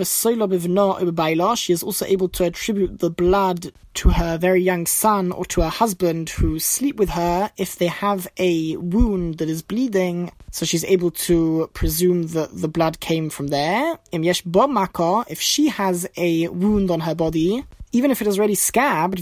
she 1.57 1.73
is 1.73 1.83
also 1.83 2.07
able 2.07 2.29
to 2.31 2.45
attribute 2.45 2.99
the 3.01 3.11
blood 3.11 3.73
to 3.93 4.09
her 4.11 4.39
very 4.39 4.63
young 4.63 4.87
son 4.87 5.33
or 5.33 5.45
to 5.47 5.61
her 5.61 5.69
husband 5.69 6.31
who 6.31 6.59
sleep 6.59 6.97
with 6.97 7.11
her 7.11 7.51
if 7.59 7.77
they 7.77 7.89
have 7.89 8.27
a 8.39 8.77
wound 8.77 9.37
that 9.39 9.51
is 9.51 9.61
bleeding. 9.61 10.31
So 10.51 10.65
she's 10.65 10.85
able 10.85 11.11
to 11.11 11.69
presume 11.75 12.29
that 12.29 12.59
the 12.59 12.69
blood 12.69 13.01
came 13.01 13.29
from 13.29 13.49
there. 13.49 13.99
If 14.13 15.41
she 15.41 15.69
has 15.69 16.09
a 16.17 16.49
wound 16.49 16.91
on 16.91 17.01
her 17.01 17.15
body, 17.15 17.65
even 17.93 18.11
if 18.11 18.21
it 18.21 18.29
is 18.29 18.39
already 18.39 18.55
scabbed, 18.55 19.21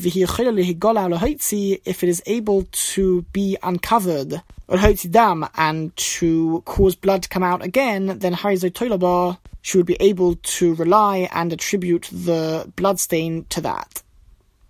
if 1.85 2.03
it 2.03 2.09
is 2.09 2.23
able 2.27 2.67
to 2.73 3.23
be 3.33 3.57
uncovered, 3.63 4.43
dam 5.03 5.47
and 5.57 5.95
to 5.97 6.63
cause 6.65 6.97
blood 6.97 7.23
to 7.23 7.29
come 7.29 7.43
out 7.43 7.63
again, 7.63 8.19
then 8.19 8.33
she 9.63 9.77
would 9.79 9.87
be 9.87 9.97
able 10.01 10.37
to 10.37 10.75
rely 10.75 11.29
and 11.33 11.53
attribute 11.53 12.09
the 12.13 12.71
bloodstain 12.77 13.45
to 13.49 13.61
that. 13.61 14.03